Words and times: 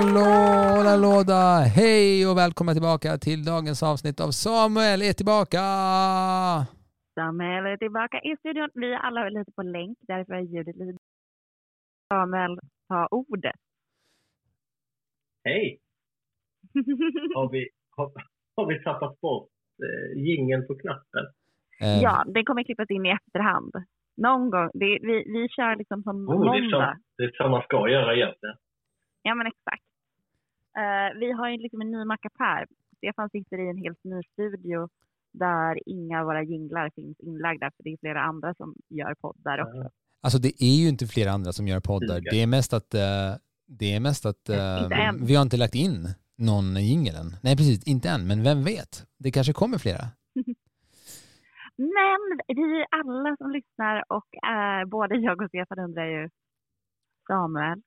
Hallå, 0.00 0.30
hallå, 0.76 0.94
låda! 1.06 1.42
Hej 1.78 2.26
och 2.28 2.36
välkomna 2.42 2.72
tillbaka 2.78 3.10
till 3.26 3.40
dagens 3.52 3.82
avsnitt 3.92 4.18
av 4.26 4.30
Samuel 4.44 5.00
är 5.08 5.14
tillbaka! 5.20 5.62
Samuel 7.18 7.64
är 7.72 7.76
tillbaka 7.76 8.16
i 8.28 8.36
studion. 8.40 8.68
Vi 8.74 8.92
är 8.92 8.98
alla 9.06 9.28
lite 9.28 9.52
på 9.52 9.62
länk, 9.62 9.98
därför 10.00 10.32
är 10.34 10.40
ljudet 10.40 10.76
lite... 10.76 10.98
Samuel, 12.12 12.58
ta 12.88 13.08
ordet. 13.10 13.60
Hej! 15.44 15.78
Har 17.34 17.48
vi, 17.52 17.68
har, 17.96 18.12
har 18.56 18.66
vi 18.66 18.82
tappat 18.84 19.20
bort 19.20 19.48
eh, 19.86 20.22
jingeln 20.26 20.66
på 20.66 20.74
knappen? 20.74 21.24
Eh, 21.80 22.02
Ja, 22.02 22.24
den 22.34 22.44
kommer 22.44 22.62
klippas 22.64 22.90
in 22.90 23.06
i 23.06 23.10
efterhand. 23.10 23.72
Någon 24.16 24.50
gång. 24.50 24.70
Det, 24.74 24.98
vi, 25.08 25.16
vi 25.34 25.48
kör 25.56 25.76
liksom 25.76 26.02
som 26.02 26.28
Oh, 26.28 26.40
det, 26.52 26.58
är 26.58 26.62
måndag. 26.62 26.96
så, 26.96 27.02
det 27.16 27.24
är 27.24 27.32
så 27.34 27.48
man 27.48 27.62
ska 27.62 27.88
göra 27.88 28.14
egentligen. 28.16 28.56
Ja, 29.22 29.34
men 29.34 29.46
exakt. 29.46 29.82
Eh, 30.78 31.18
vi 31.20 31.32
har 31.32 31.48
ju 31.50 31.58
liksom 31.58 31.80
en 31.80 31.90
ny 31.90 32.04
mackapär. 32.04 32.66
Stefan 32.96 33.30
sitter 33.30 33.58
i 33.58 33.68
en 33.68 33.78
helt 33.78 34.04
ny 34.04 34.22
studio 34.32 34.88
där 35.32 35.78
inga 35.86 36.20
av 36.20 36.26
våra 36.26 36.42
jinglar 36.42 36.90
finns 36.94 37.20
inlagda, 37.20 37.70
för 37.76 37.82
det 37.82 37.90
är 37.92 37.96
flera 37.96 38.22
andra 38.22 38.54
som 38.54 38.74
gör 38.88 39.14
poddar 39.14 39.58
också. 39.62 39.90
Alltså 40.22 40.38
det 40.38 40.62
är 40.62 40.76
ju 40.82 40.88
inte 40.88 41.06
flera 41.06 41.30
andra 41.30 41.52
som 41.52 41.68
gör 41.68 41.80
poddar. 41.80 42.20
Det 42.30 42.42
är 42.42 42.46
mest 42.46 42.72
att, 42.72 42.94
eh, 42.94 43.34
det 43.66 43.94
är 43.94 44.00
mest 44.00 44.26
att 44.26 44.48
än. 44.48 45.26
vi 45.26 45.34
har 45.34 45.42
inte 45.42 45.56
lagt 45.56 45.74
in 45.74 46.08
någon 46.38 46.76
jingel 46.76 47.14
än. 47.14 47.36
Nej 47.42 47.56
precis, 47.56 47.84
inte 47.84 48.08
än, 48.10 48.26
men 48.26 48.42
vem 48.42 48.64
vet? 48.64 49.06
Det 49.18 49.30
kanske 49.30 49.52
kommer 49.52 49.78
flera. 49.78 50.04
Men 51.76 52.20
det 52.46 52.62
är 52.62 52.78
ju 52.78 52.84
alla 52.90 53.36
som 53.36 53.50
lyssnar 53.50 54.04
och 54.08 54.48
eh, 54.50 54.84
både 54.88 55.16
jag 55.16 55.42
och 55.42 55.48
Stefan 55.48 55.78
undrar 55.78 56.06
ju 56.06 56.28
Samuel, 57.26 57.82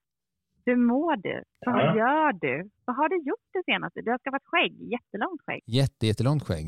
hur 0.65 0.75
mår 0.75 1.15
du? 1.15 1.43
Vad 1.65 1.79
Ja. 1.79 1.97
gör 1.97 2.33
du? 2.33 2.69
Vad 2.85 2.95
har 2.95 3.09
du 3.09 3.17
gjort 3.29 3.47
det 3.53 3.63
senaste? 3.65 4.01
Du 4.01 4.11
har 4.11 4.17
skaffat 4.17 4.41
skägg, 4.45 4.73
jättelångt 4.91 5.41
skägg. 5.45 5.61
Jätte, 5.65 6.07
jättelångt 6.07 6.43
skägg. 6.47 6.67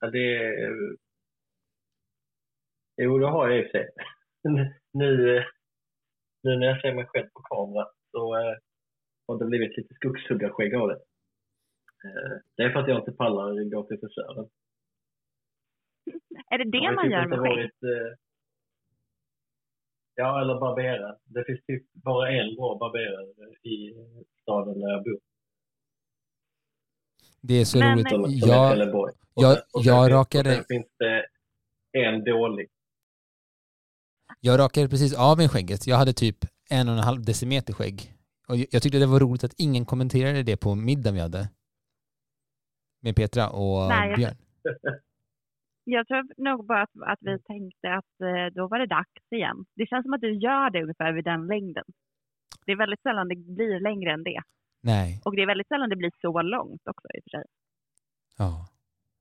Ja, 0.00 0.10
det 0.10 0.36
är... 0.36 0.96
Jo, 3.02 3.18
det 3.18 3.26
har 3.26 3.48
jag 3.48 3.58
i 3.58 3.62
och 3.62 3.70
för 3.70 3.78
sig. 3.78 3.88
Nu, 4.92 5.36
eh, 5.36 5.44
nu 6.42 6.56
när 6.56 6.66
jag 6.66 6.80
ser 6.80 6.94
mig 6.94 7.06
själv 7.06 7.28
på 7.34 7.42
kamera 7.42 7.86
så 8.10 8.36
eh, 8.36 8.56
har 9.28 9.38
det 9.38 9.44
blivit 9.44 9.76
lite 9.76 9.94
skogshuggarskägg 9.94 10.74
av 10.74 10.88
det. 10.88 10.94
Eh, 12.04 12.36
Det 12.56 12.62
är 12.62 12.70
för 12.72 12.80
att 12.80 12.88
jag 12.88 12.98
inte 13.00 13.12
pallar 13.12 13.70
gå 13.70 13.82
till 13.86 13.98
frisören. 14.00 14.48
Är 16.50 16.58
det 16.58 16.70
det 16.70 16.92
man 16.94 17.04
inte 17.04 17.16
gör 17.16 17.26
med 17.26 17.38
skägg? 17.38 17.50
varit, 17.50 17.82
eh, 17.82 18.16
Ja, 20.20 20.40
eller 20.42 20.60
barbera. 20.60 21.16
Det 21.24 21.44
finns 21.44 21.60
typ 21.66 21.92
bara 21.92 22.30
en 22.30 22.56
bra 22.56 22.78
barberare 22.78 23.54
i 23.62 23.94
staden 24.42 24.80
där 24.80 24.88
jag 24.90 25.04
bor. 25.04 25.18
Det 27.40 27.54
är 27.54 27.64
så 27.64 27.78
Men- 27.78 27.98
roligt. 27.98 28.12
Är 28.12 28.48
Jag, 28.48 29.12
jag- 29.34 29.58
jag 29.72 30.06
finns- 30.06 30.10
rakade- 30.12 30.54
Sen 30.54 30.64
finns 30.68 30.86
det 30.98 31.26
en 31.92 32.24
dålig. 32.24 32.68
jag 34.40 34.58
rakade 34.58 34.88
precis 34.88 35.14
av 35.18 35.36
mig 35.36 35.48
skägget. 35.48 35.86
Jag 35.86 35.96
hade 35.96 36.12
typ 36.12 36.36
en 36.70 36.88
och 36.88 36.94
en 36.94 37.00
halv 37.00 37.22
decimeter 37.24 37.72
skägg. 37.72 38.14
Och 38.48 38.56
jag 38.56 38.66
jag 38.70 38.82
tyckte 38.82 38.98
det 38.98 39.06
var 39.06 39.20
roligt 39.20 39.44
att 39.44 39.54
ingen 39.58 39.84
kommenterade 39.84 40.42
det 40.42 40.56
på 40.56 40.74
middagen 40.74 41.14
vi 41.14 41.20
hade. 41.20 41.48
Med 43.02 43.16
Petra 43.16 43.50
och 43.50 43.88
Nej, 43.88 44.08
jag- 44.10 44.18
Björn. 44.18 44.36
Jag 45.90 46.06
tror 46.06 46.26
nog 46.36 46.66
bara 46.66 46.82
att, 46.82 46.90
att 47.00 47.18
vi 47.20 47.38
tänkte 47.38 47.94
att 47.94 48.20
eh, 48.22 48.46
då 48.54 48.68
var 48.68 48.78
det 48.78 48.86
dags 48.86 49.26
igen. 49.30 49.64
Det 49.74 49.86
känns 49.86 50.04
som 50.04 50.14
att 50.14 50.20
du 50.20 50.32
gör 50.32 50.70
det 50.70 50.82
ungefär 50.82 51.12
vid 51.12 51.24
den 51.24 51.46
längden. 51.46 51.84
Det 52.66 52.72
är 52.72 52.76
väldigt 52.76 53.02
sällan 53.02 53.28
det 53.28 53.36
blir 53.36 53.80
längre 53.80 54.12
än 54.12 54.24
det. 54.24 54.42
Nej, 54.82 55.20
Och 55.24 55.36
det 55.36 55.42
är 55.42 55.46
väldigt 55.46 55.68
sällan 55.68 55.88
det 55.88 55.96
blir 55.96 56.12
så 56.20 56.42
långt 56.42 56.82
också 56.86 57.06
i 57.14 57.18
och 57.18 57.22
för 57.24 57.30
sig. 57.30 57.44
ja. 58.38 58.68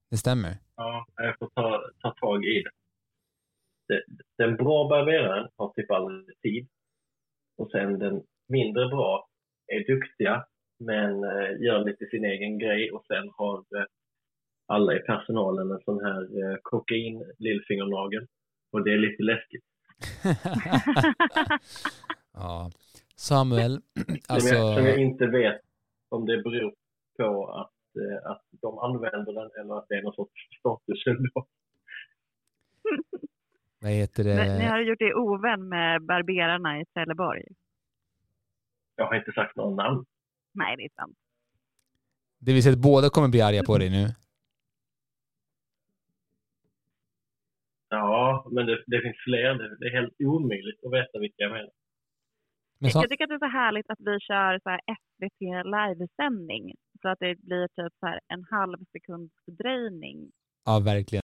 Det 0.10 0.18
stämmer. 0.18 0.54
Ja, 0.76 1.06
jag 1.16 1.38
får 1.40 1.50
ta, 1.56 1.82
ta 2.02 2.12
tag 2.12 2.46
i 2.46 2.64
det. 2.64 2.72
det. 3.88 4.04
Den 4.38 4.56
bra 4.56 4.90
barberaren 4.90 5.48
har 5.56 5.74
typ 5.74 5.92
aldrig 5.92 6.40
tid. 6.40 6.68
Och 7.58 7.72
sen 7.72 8.00
den 8.00 8.24
mindre 8.48 8.88
bra 8.88 9.28
är 9.68 9.94
duktiga 9.94 10.46
men 10.80 11.24
eh, 11.24 11.62
gör 11.66 11.86
lite 11.86 12.06
sin 12.06 12.26
egen 12.26 12.60
grej 12.60 12.92
och 12.92 13.06
sen 13.06 13.30
har 13.38 13.58
eh, 13.58 13.86
alla 14.68 14.96
i 14.96 15.00
personalen 15.00 15.72
en 15.72 15.82
sån 15.86 16.04
här 16.06 16.22
eh, 16.22 16.58
kokain 16.62 17.34
lillfingernagel. 17.38 18.28
Och 18.72 18.84
det 18.84 18.94
är 18.94 18.98
lite 18.98 19.24
läskigt. 19.24 19.64
ja. 22.34 22.72
Samuel, 23.16 23.82
alltså... 24.28 24.48
som, 24.50 24.58
jag, 24.58 24.78
som 24.78 24.86
jag 24.86 24.98
inte 25.00 25.28
vet 25.28 25.62
om 26.10 26.26
det 26.26 26.38
beror 26.44 26.74
på 27.18 27.48
att, 27.48 27.96
eh, 27.96 28.32
att 28.32 28.44
de 28.62 28.80
använder 28.80 29.34
den 29.34 29.50
eller 29.60 29.78
att 29.78 29.86
det 29.90 29.96
är 29.96 30.04
någon 30.04 30.14
sorts 30.14 30.60
statussymbol. 30.60 31.46
Vad 33.80 33.92
heter 33.92 34.24
Men 34.24 34.58
Ni 34.58 34.64
det? 34.64 34.70
har 34.70 34.80
gjort 34.80 35.02
er 35.02 35.18
ovän 35.18 35.70
med 35.70 36.06
barberarna 36.06 36.82
i 36.82 36.86
Trelleborg. 36.86 37.44
Jag 38.96 39.06
har 39.06 39.16
inte 39.16 39.32
sagt 39.32 39.56
någon 39.56 39.76
namn. 39.76 40.06
Nej, 40.54 40.76
det 40.78 40.84
är 40.84 40.90
sant. 40.96 41.18
Det 42.40 42.54
vill 42.54 42.64
säga 42.64 42.74
att 42.74 42.80
båda 42.80 43.10
kommer 43.10 43.28
bli 43.28 43.42
arga 43.42 43.64
på 43.64 43.78
dig 43.78 43.90
nu. 43.90 44.08
Ja, 47.90 48.48
men 48.52 48.66
det, 48.66 48.84
det 48.88 49.02
finns 49.02 49.18
fler. 49.28 49.54
Det, 49.54 49.78
det 49.80 49.86
är 49.86 50.02
helt 50.02 50.16
omöjligt 50.20 50.80
att 50.86 50.94
veta 50.94 51.20
vilka 51.20 51.44
jag 51.44 51.52
menar. 51.52 51.72
Men 52.80 52.92
så, 52.92 53.00
Jag 53.00 53.10
tycker 53.10 53.24
att 53.24 53.30
det 53.30 53.36
är 53.36 53.50
så 53.50 53.58
härligt 53.62 53.90
att 53.90 54.00
vi 54.00 54.20
kör 54.20 54.60
så 54.64 54.70
här 54.70 54.82
SVT 55.02 55.42
livesändning. 55.78 56.64
Så 57.02 57.10
att 57.10 57.20
det 57.20 57.36
blir 57.36 57.68
typ 57.68 57.94
så 58.00 58.06
här 58.08 58.20
en 58.34 58.44
halv 58.52 58.78
sekunds 58.92 59.34
fördröjning. 59.46 60.32
ja, 60.66 60.82
verkligen. 60.86 61.24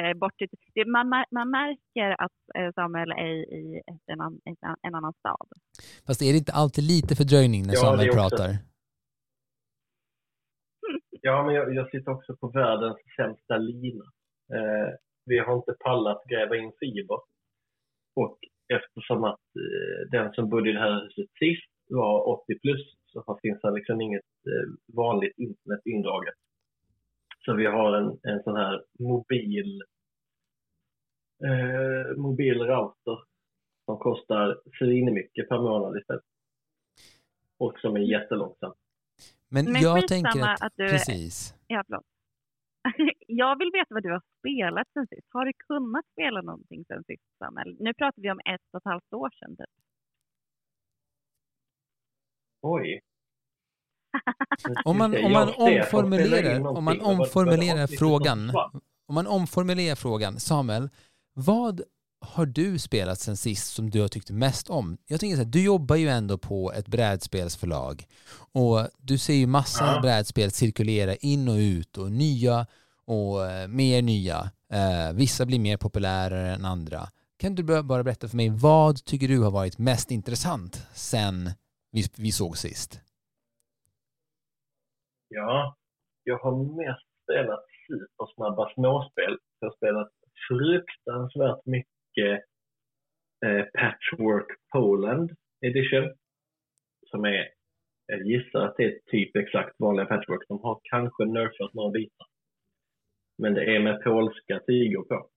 eh, 0.00 0.14
Bort 0.18 0.36
till, 0.38 0.48
det, 0.74 0.84
man, 0.84 1.08
man 1.30 1.50
märker 1.50 2.10
att 2.24 2.38
eh, 2.58 2.72
Samuel 2.74 3.10
är 3.10 3.34
i 3.60 3.82
ett, 3.92 4.02
en, 4.12 4.20
an, 4.20 4.40
ett, 4.50 4.58
an- 4.62 4.76
en 4.82 4.94
annan 4.94 5.12
stad. 5.12 5.48
Fast 6.06 6.22
är 6.22 6.32
det 6.32 6.38
inte 6.38 6.52
alltid 6.52 6.84
lite 6.84 7.12
fördröjning 7.16 7.62
när 7.66 7.74
Ja, 7.74 7.80
Samuel 7.80 8.12
pratar? 8.20 8.50
Ja, 11.22 11.44
men 11.46 11.54
jag, 11.54 11.74
jag 11.74 11.90
sitter 11.90 12.10
också 12.10 12.36
på 12.36 12.48
världens 12.48 12.96
sämsta 13.16 13.56
lina. 13.56 14.04
Eh, 14.54 14.90
vi 15.24 15.38
har 15.38 15.56
inte 15.56 15.72
pallat 15.84 16.22
gräva 16.24 16.56
in 16.56 16.72
fiber. 16.80 17.18
Och 18.16 18.38
eftersom 18.74 19.24
att 19.24 19.40
eh, 19.56 20.10
den 20.10 20.32
som 20.32 20.48
bodde 20.48 20.70
i 20.70 20.72
det 20.72 20.78
här 20.78 21.02
huset 21.04 21.30
sist 21.38 21.70
var 21.88 22.28
80 22.28 22.58
plus 22.62 22.94
så 23.06 23.38
finns 23.42 23.60
det 23.60 23.70
liksom 23.70 24.00
inget 24.00 24.24
eh, 24.46 24.94
vanligt 24.96 25.38
internet 25.38 25.80
indraget. 25.84 26.34
Så 27.44 27.54
vi 27.54 27.66
har 27.66 27.92
en, 27.96 28.18
en 28.22 28.42
sån 28.42 28.56
här 28.56 28.84
mobil, 28.98 29.82
eh, 31.44 32.16
mobil 32.16 32.58
router 32.58 33.18
som 33.84 33.98
kostar 33.98 34.60
svinmycket 34.78 35.48
per 35.48 35.58
månad 35.58 35.98
istället. 35.98 36.22
Och 37.58 37.78
som 37.80 37.96
är 37.96 38.00
jättelångsam. 38.00 38.72
Men, 39.48 39.72
Men 39.72 39.82
jag 39.82 40.08
tänker 40.08 40.40
att... 40.40 40.62
att 40.62 40.72
du 40.76 40.84
är- 40.84 40.90
Precis. 40.90 41.54
Ja, 41.66 41.82
förlåt. 41.86 42.04
Jag 43.26 43.58
vill 43.58 43.70
veta 43.72 43.94
vad 43.94 44.02
du 44.02 44.10
har 44.10 44.22
spelat 44.38 44.88
sen 44.92 45.06
sist. 45.06 45.26
Har 45.32 45.44
du 45.44 45.52
kunnat 45.66 46.04
spela 46.12 46.42
någonting 46.42 46.84
sen 46.84 47.04
sist, 47.04 47.22
Samuel? 47.38 47.76
Nu 47.80 47.94
pratar 47.94 48.22
vi 48.22 48.30
om 48.30 48.40
ett 48.40 48.60
och 48.72 48.78
ett 48.78 48.84
halvt 48.84 49.12
år 49.12 49.30
sedan. 49.38 49.56
Typ. 49.56 49.66
Oj. 52.62 53.00
Om 54.84 54.98
man, 54.98 55.24
om 55.24 55.32
man 55.32 55.48
omformulerar, 55.48 56.66
om 56.76 56.84
man 56.84 57.00
omformulerar 57.00 57.86
frågan, 57.86 58.50
om 59.08 59.14
man 59.14 59.26
omformulerar 59.26 59.96
frågan, 59.96 60.40
Samuel, 60.40 60.88
vad 61.34 61.80
har 62.20 62.46
du 62.46 62.78
spelat 62.78 63.18
sen 63.20 63.36
sist 63.36 63.72
som 63.74 63.90
du 63.90 64.00
har 64.00 64.08
tyckt 64.08 64.30
mest 64.30 64.70
om? 64.70 64.98
Jag 65.06 65.20
tänker 65.20 65.36
så 65.36 65.42
här, 65.42 65.50
du 65.50 65.64
jobbar 65.64 65.96
ju 65.96 66.08
ändå 66.08 66.38
på 66.38 66.72
ett 66.72 66.88
brädspelsförlag 66.88 68.04
och 68.52 68.88
du 68.98 69.18
ser 69.18 69.34
ju 69.34 69.46
massa 69.46 69.84
Ja. 69.94 70.00
brädspel 70.00 70.50
cirkulera 70.50 71.14
in 71.14 71.48
och 71.48 71.54
ut 71.56 71.98
och 71.98 72.12
nya 72.12 72.66
och 73.04 73.46
eh, 73.50 73.68
mer 73.68 74.02
nya. 74.02 74.50
Eh, 74.72 75.12
vissa 75.14 75.46
blir 75.46 75.58
mer 75.60 75.76
populära 75.76 76.38
än 76.38 76.64
andra. 76.64 77.00
Kan 77.38 77.54
du 77.54 77.62
bara- 77.62 78.02
berätta 78.04 78.28
för 78.28 78.36
mig, 78.36 78.48
vad 78.48 79.04
tycker 79.04 79.28
du 79.28 79.40
har 79.40 79.50
varit 79.50 79.78
mest 79.78 80.10
intressant 80.10 80.86
sen 80.94 81.50
vi, 81.92 82.02
vi 82.16 82.32
såg 82.32 82.58
sist? 82.58 83.00
Ja, 85.28 85.76
jag 86.24 86.38
har 86.38 86.52
mest 86.56 87.06
spelat 87.24 87.64
supersnabba 87.86 88.70
småspel. 88.74 89.38
Jag 89.60 89.68
har 89.68 89.76
spelat 89.76 90.10
fruktansvärt 90.48 91.66
mycket 91.66 91.99
Patchwork 93.78 94.46
Poland 94.72 95.30
Edition. 95.66 96.14
Som 97.10 97.24
är, 97.24 97.48
jag 98.06 98.26
gissar 98.26 98.60
att 98.60 98.76
det 98.76 98.84
är 98.84 98.98
typ 99.06 99.36
exakt 99.36 99.74
vanliga 99.78 100.06
Patchwork. 100.06 100.48
De 100.48 100.60
har 100.62 100.80
kanske 100.82 101.24
nerfat 101.24 101.74
några 101.74 101.90
bitar. 101.90 102.26
Men 103.38 103.54
det 103.54 103.76
är 103.76 103.80
med 103.80 104.02
polska 104.04 104.60
tyger 104.66 105.02
på. 105.02 105.30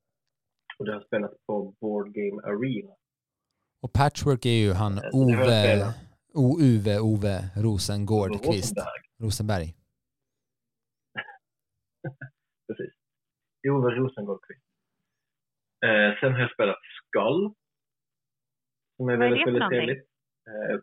Och 0.78 0.86
det 0.86 0.92
har 0.92 1.00
jag 1.00 1.08
spelat 1.08 1.46
på 1.48 1.75
Board 1.81 2.14
Game 2.14 2.42
Arena. 2.42 2.96
Och 3.81 3.94
Patchwork 3.94 4.46
är 4.46 4.50
ju 4.66 4.72
han 4.74 4.98
Eh, 4.98 5.04
Ove, 5.14 5.34
spelat. 5.34 5.96
O 6.34 6.58
Uwe 6.60 7.00
Ove 7.00 7.50
Rosengård 7.56 8.31
Ove 8.31 8.40
Kvist. 8.40 8.74
Rosenberg. 8.78 9.02
Rosenberg. 9.20 9.75
Precis. 12.68 12.94
Ove 13.70 13.90
Rosengård 13.96 14.40
Kvist. 14.48 14.62
Eh, 15.84 16.20
sen 16.20 16.34
har 16.34 16.40
jag 16.40 16.54
spelat 16.54 16.80
Skull. 16.98 17.54
Som 18.98 19.10
är 19.10 19.18
Vad 19.18 19.26
är 19.28 19.30
väldigt, 19.30 19.46
det 19.46 19.52
för 19.52 19.60
väldigt 19.60 19.70
trevligt. 19.70 20.08
Eh, 20.48 20.80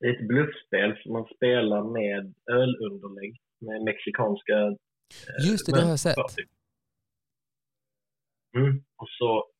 det 0.00 0.06
är 0.06 0.14
ett 0.14 0.28
bluffspel 0.28 1.02
som 1.02 1.12
man 1.12 1.24
spelar 1.24 1.82
med 1.98 2.34
ölunderlägg 2.50 3.40
med 3.58 3.82
mexikanska 3.82 4.52
eh, 4.52 5.50
Just 5.50 5.66
det, 5.66 5.72
det 5.72 5.82
har 5.82 5.90
jag 5.90 6.00
sett. 6.00 6.16
Mm. 8.56 8.84
Och 8.96 9.08
så 9.08 9.50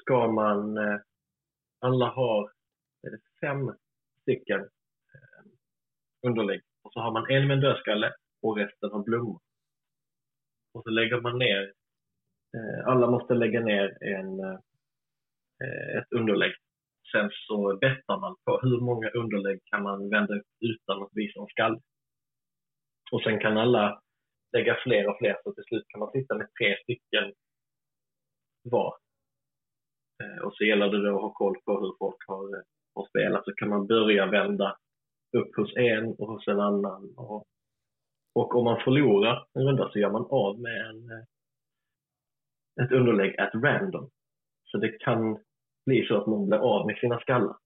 ska 0.00 0.32
man, 0.32 0.76
eh, 0.76 1.00
alla 1.80 2.06
har 2.06 2.52
är 3.02 3.10
det 3.10 3.20
fem 3.40 3.76
stycken 4.22 4.60
eh, 4.60 5.42
underlägg. 6.26 6.62
Och 6.82 6.92
så 6.92 7.00
har 7.00 7.12
man 7.12 7.30
en 7.30 7.46
med 7.46 7.54
en 7.54 7.60
dödskalle 7.60 8.14
och 8.42 8.56
resten 8.56 8.90
har 8.92 9.02
blommor. 9.02 9.40
Och 10.74 10.82
så 10.82 10.90
lägger 10.90 11.20
man 11.20 11.38
ner, 11.38 11.72
Eh, 12.56 12.88
alla 12.88 13.10
måste 13.10 13.34
lägga 13.34 13.60
ner 13.60 13.98
en, 14.00 14.40
eh, 14.40 15.98
ett 15.98 16.12
underlägg. 16.12 16.52
Sen 17.12 17.30
så 17.46 17.78
bettar 17.80 18.18
man 18.20 18.36
på 18.44 18.60
hur 18.62 18.80
många 18.80 19.08
underlägg 19.08 19.60
kan 19.70 19.82
man 19.82 20.10
vända 20.10 20.34
upp 20.34 20.46
utan 20.60 21.02
att 21.02 21.10
visa 21.12 21.40
en 21.40 21.46
skall. 21.46 21.80
Och 23.12 23.22
sen 23.22 23.40
kan 23.40 23.58
alla 23.58 24.00
lägga 24.52 24.76
fler 24.82 25.08
och 25.08 25.18
fler 25.18 25.36
så 25.44 25.52
till 25.52 25.64
slut 25.64 25.84
kan 25.88 26.00
man 26.00 26.12
sitta 26.12 26.34
med 26.34 26.48
tre 26.58 26.76
stycken 26.82 27.32
var. 28.62 28.96
Eh, 30.22 30.42
och 30.44 30.54
så 30.54 30.64
gäller 30.64 30.88
det 30.88 31.08
då 31.08 31.16
att 31.16 31.22
ha 31.22 31.32
koll 31.32 31.56
på 31.64 31.80
hur 31.80 31.94
folk 31.98 32.16
har, 32.26 32.64
har 32.94 33.06
spelat. 33.08 33.44
Så 33.44 33.52
kan 33.52 33.68
man 33.68 33.86
börja 33.86 34.26
vända 34.26 34.76
upp 35.36 35.56
hos 35.56 35.76
en 35.76 36.14
och 36.18 36.28
hos 36.28 36.48
en 36.48 36.60
annan. 36.60 37.14
Och, 37.16 37.44
och 38.34 38.56
om 38.56 38.64
man 38.64 38.80
förlorar 38.84 39.46
en 39.54 39.62
runda 39.62 39.90
så 39.92 39.98
gör 39.98 40.10
man 40.10 40.26
av 40.30 40.60
med 40.60 40.86
en, 40.90 41.10
eh, 41.10 41.24
ett 42.80 42.92
underlägg 42.92 43.40
at 43.40 43.54
random. 43.54 44.10
Så 44.64 44.78
det 44.78 44.98
kan 44.98 45.38
bli 45.86 46.06
så 46.06 46.20
att 46.20 46.26
man 46.26 46.48
blir 46.48 46.58
av 46.58 46.86
med 46.86 46.96
sina 46.96 47.20
skallar. 47.20 47.56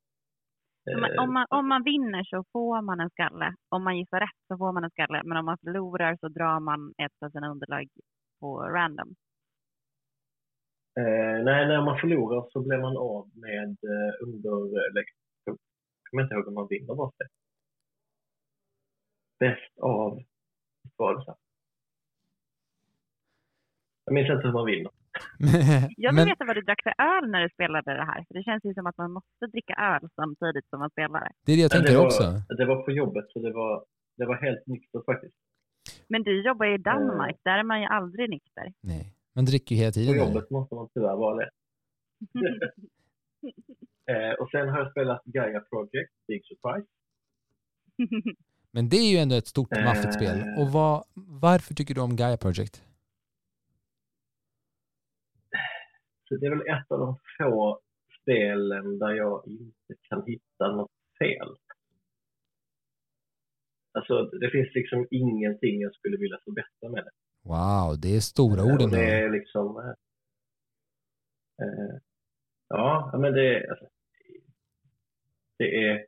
Om 0.94 1.00
man, 1.00 1.18
om, 1.18 1.34
man, 1.34 1.46
om 1.50 1.68
man 1.68 1.82
vinner 1.82 2.24
så 2.24 2.44
får 2.52 2.82
man 2.82 3.00
en 3.00 3.10
skalle. 3.10 3.54
Om 3.68 3.84
man 3.84 3.98
gissar 3.98 4.20
rätt 4.20 4.40
så 4.48 4.56
får 4.56 4.72
man 4.72 4.84
en 4.84 4.90
skalle. 4.90 5.22
Men 5.24 5.36
om 5.36 5.44
man 5.44 5.58
förlorar 5.58 6.16
så 6.20 6.28
drar 6.28 6.60
man 6.60 6.94
ett 6.98 7.22
av 7.24 7.30
sina 7.30 7.48
underlag 7.48 7.88
på 8.40 8.60
random. 8.60 9.14
Eh, 10.98 11.44
nej, 11.44 11.68
när 11.68 11.84
man 11.84 11.98
förlorar 11.98 12.48
så 12.50 12.60
blir 12.60 12.78
man 12.78 12.96
av 12.96 13.30
med 13.34 13.76
eh, 13.92 14.12
underlägg. 14.22 15.06
Jag 15.44 15.58
kommer 16.10 16.22
inte 16.22 16.34
ihåg 16.34 16.48
om 16.48 16.54
man 16.54 16.68
vinner 16.68 16.94
bara 16.94 17.12
det. 17.18 17.28
Bäst 19.38 19.78
av, 19.78 20.22
var 20.96 21.14
det 21.14 21.24
så? 21.24 21.36
Jag 24.04 24.14
minns 24.14 24.30
inte 24.30 24.46
hur 24.46 24.52
man 24.52 24.66
vinner. 24.66 24.95
Jag 26.04 26.10
vill 26.12 26.16
Men, 26.20 26.26
veta 26.32 26.44
vad 26.44 26.56
du 26.56 26.62
drack 26.62 26.82
för 26.82 26.94
öl 27.12 27.24
när 27.30 27.40
du 27.42 27.48
spelade 27.48 27.90
det 28.00 28.04
här. 28.12 28.24
För 28.28 28.34
det 28.34 28.42
känns 28.42 28.64
ju 28.64 28.74
som 28.74 28.86
att 28.86 28.96
man 28.98 29.12
måste 29.12 29.46
dricka 29.52 29.74
öl 29.92 30.08
samtidigt 30.20 30.66
som 30.70 30.78
man 30.80 30.90
spelar 30.90 31.20
det. 31.44 31.52
är 31.52 31.56
det 31.56 31.62
jag 31.62 31.70
tänker 31.70 31.92
det 31.92 31.98
var, 31.98 32.06
också. 32.06 32.22
Det 32.58 32.64
var 32.66 32.82
på 32.82 32.90
jobbet 32.90 33.24
så 33.32 33.38
det 33.46 33.52
var, 33.52 33.84
det 34.18 34.26
var 34.26 34.36
helt 34.46 34.66
nyktert 34.66 35.04
faktiskt. 35.04 35.34
Men 36.08 36.22
du 36.22 36.42
jobbar 36.48 36.66
ju 36.66 36.72
i 36.72 36.74
Eh. 36.74 36.82
Danmark. 36.82 37.36
Där 37.44 37.58
är 37.58 37.62
man 37.62 37.80
ju 37.80 37.86
aldrig 37.86 38.30
nykter. 38.30 38.72
Nej. 38.80 39.12
Man 39.34 39.44
dricker 39.44 39.74
ju 39.74 39.78
hela 39.80 39.90
På 39.90 39.94
tiden. 39.94 40.16
där. 40.18 40.26
jobbet 40.26 40.50
måste 40.50 40.74
man 40.74 40.88
tyvärr 40.94 41.16
vara 41.16 41.36
det. 41.40 41.50
Eh, 44.10 44.32
och 44.40 44.50
sen 44.50 44.68
har 44.68 44.78
jag 44.78 44.90
spelat 44.90 45.24
Gaia 45.24 45.60
Project, 45.60 46.12
Big 46.28 46.42
Surprise. 46.46 46.86
Men 48.70 48.88
det 48.88 48.96
är 48.96 49.10
ju 49.12 49.16
ändå 49.18 49.34
ett 49.36 49.46
stort 49.46 49.72
Eh. 49.72 49.84
maffigt 49.84 50.14
spel. 50.14 50.42
Och 50.58 50.68
vad, 50.72 51.04
varför 51.42 51.74
tycker 51.74 51.94
du 51.94 52.00
om 52.00 52.16
Gaia 52.16 52.36
Project? 52.36 52.82
Så 56.28 56.36
det 56.36 56.46
är 56.46 56.50
väl 56.50 56.68
ett 56.68 56.90
av 56.92 56.98
de 56.98 57.18
få 57.38 57.80
spelen 58.22 58.98
där 58.98 59.14
jag 59.14 59.42
inte 59.46 59.94
kan 60.08 60.22
hitta 60.26 60.76
något 60.76 60.90
fel. 61.18 61.56
Alltså 63.92 64.22
det 64.22 64.50
finns 64.50 64.74
liksom 64.74 65.06
ingenting 65.10 65.80
jag 65.80 65.94
skulle 65.94 66.16
vilja 66.16 66.38
förbättra 66.44 66.88
med 66.88 67.04
det. 67.04 67.10
Wow, 67.42 68.00
det 68.02 68.16
är 68.16 68.20
stora 68.20 68.62
ord 68.64 68.82
ändå. 68.82 68.96
det 68.96 69.12
är 69.20 69.30
liksom... 69.30 69.76
eh, 69.78 69.94
Eh, 71.62 71.96
ja, 72.68 73.10
men 73.18 73.32
det 73.32 73.54
är... 73.56 73.70
Alltså, 73.70 73.86
det 75.58 75.84
är... 75.88 76.06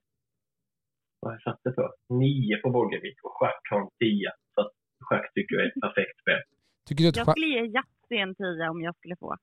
Vad 1.20 1.32
har 1.32 1.34
jag 1.34 1.42
satt 1.42 1.60
det 1.64 1.72
på? 1.72 1.94
Nio 2.08 2.56
på 2.62 2.70
Borgervik 2.70 3.24
och 3.24 3.32
schack 3.34 3.60
har 3.70 3.80
en 3.80 3.90
tia. 3.98 4.32
Så 4.54 4.60
att 4.60 4.72
schack 5.00 5.34
tycker 5.34 5.54
jag 5.56 5.64
är 5.64 5.68
ett 5.68 5.80
perfekt 5.80 6.20
spel. 6.20 6.40
Tycker 6.86 7.04
du 7.04 7.08
att... 7.08 7.16
Jag 7.16 7.30
skulle 7.30 7.46
ge 7.46 7.60
Yatzy 7.66 8.16
en 8.16 8.34
tia 8.34 8.70
om 8.70 8.82
jag 8.82 8.96
skulle 8.96 9.16
få. 9.16 9.36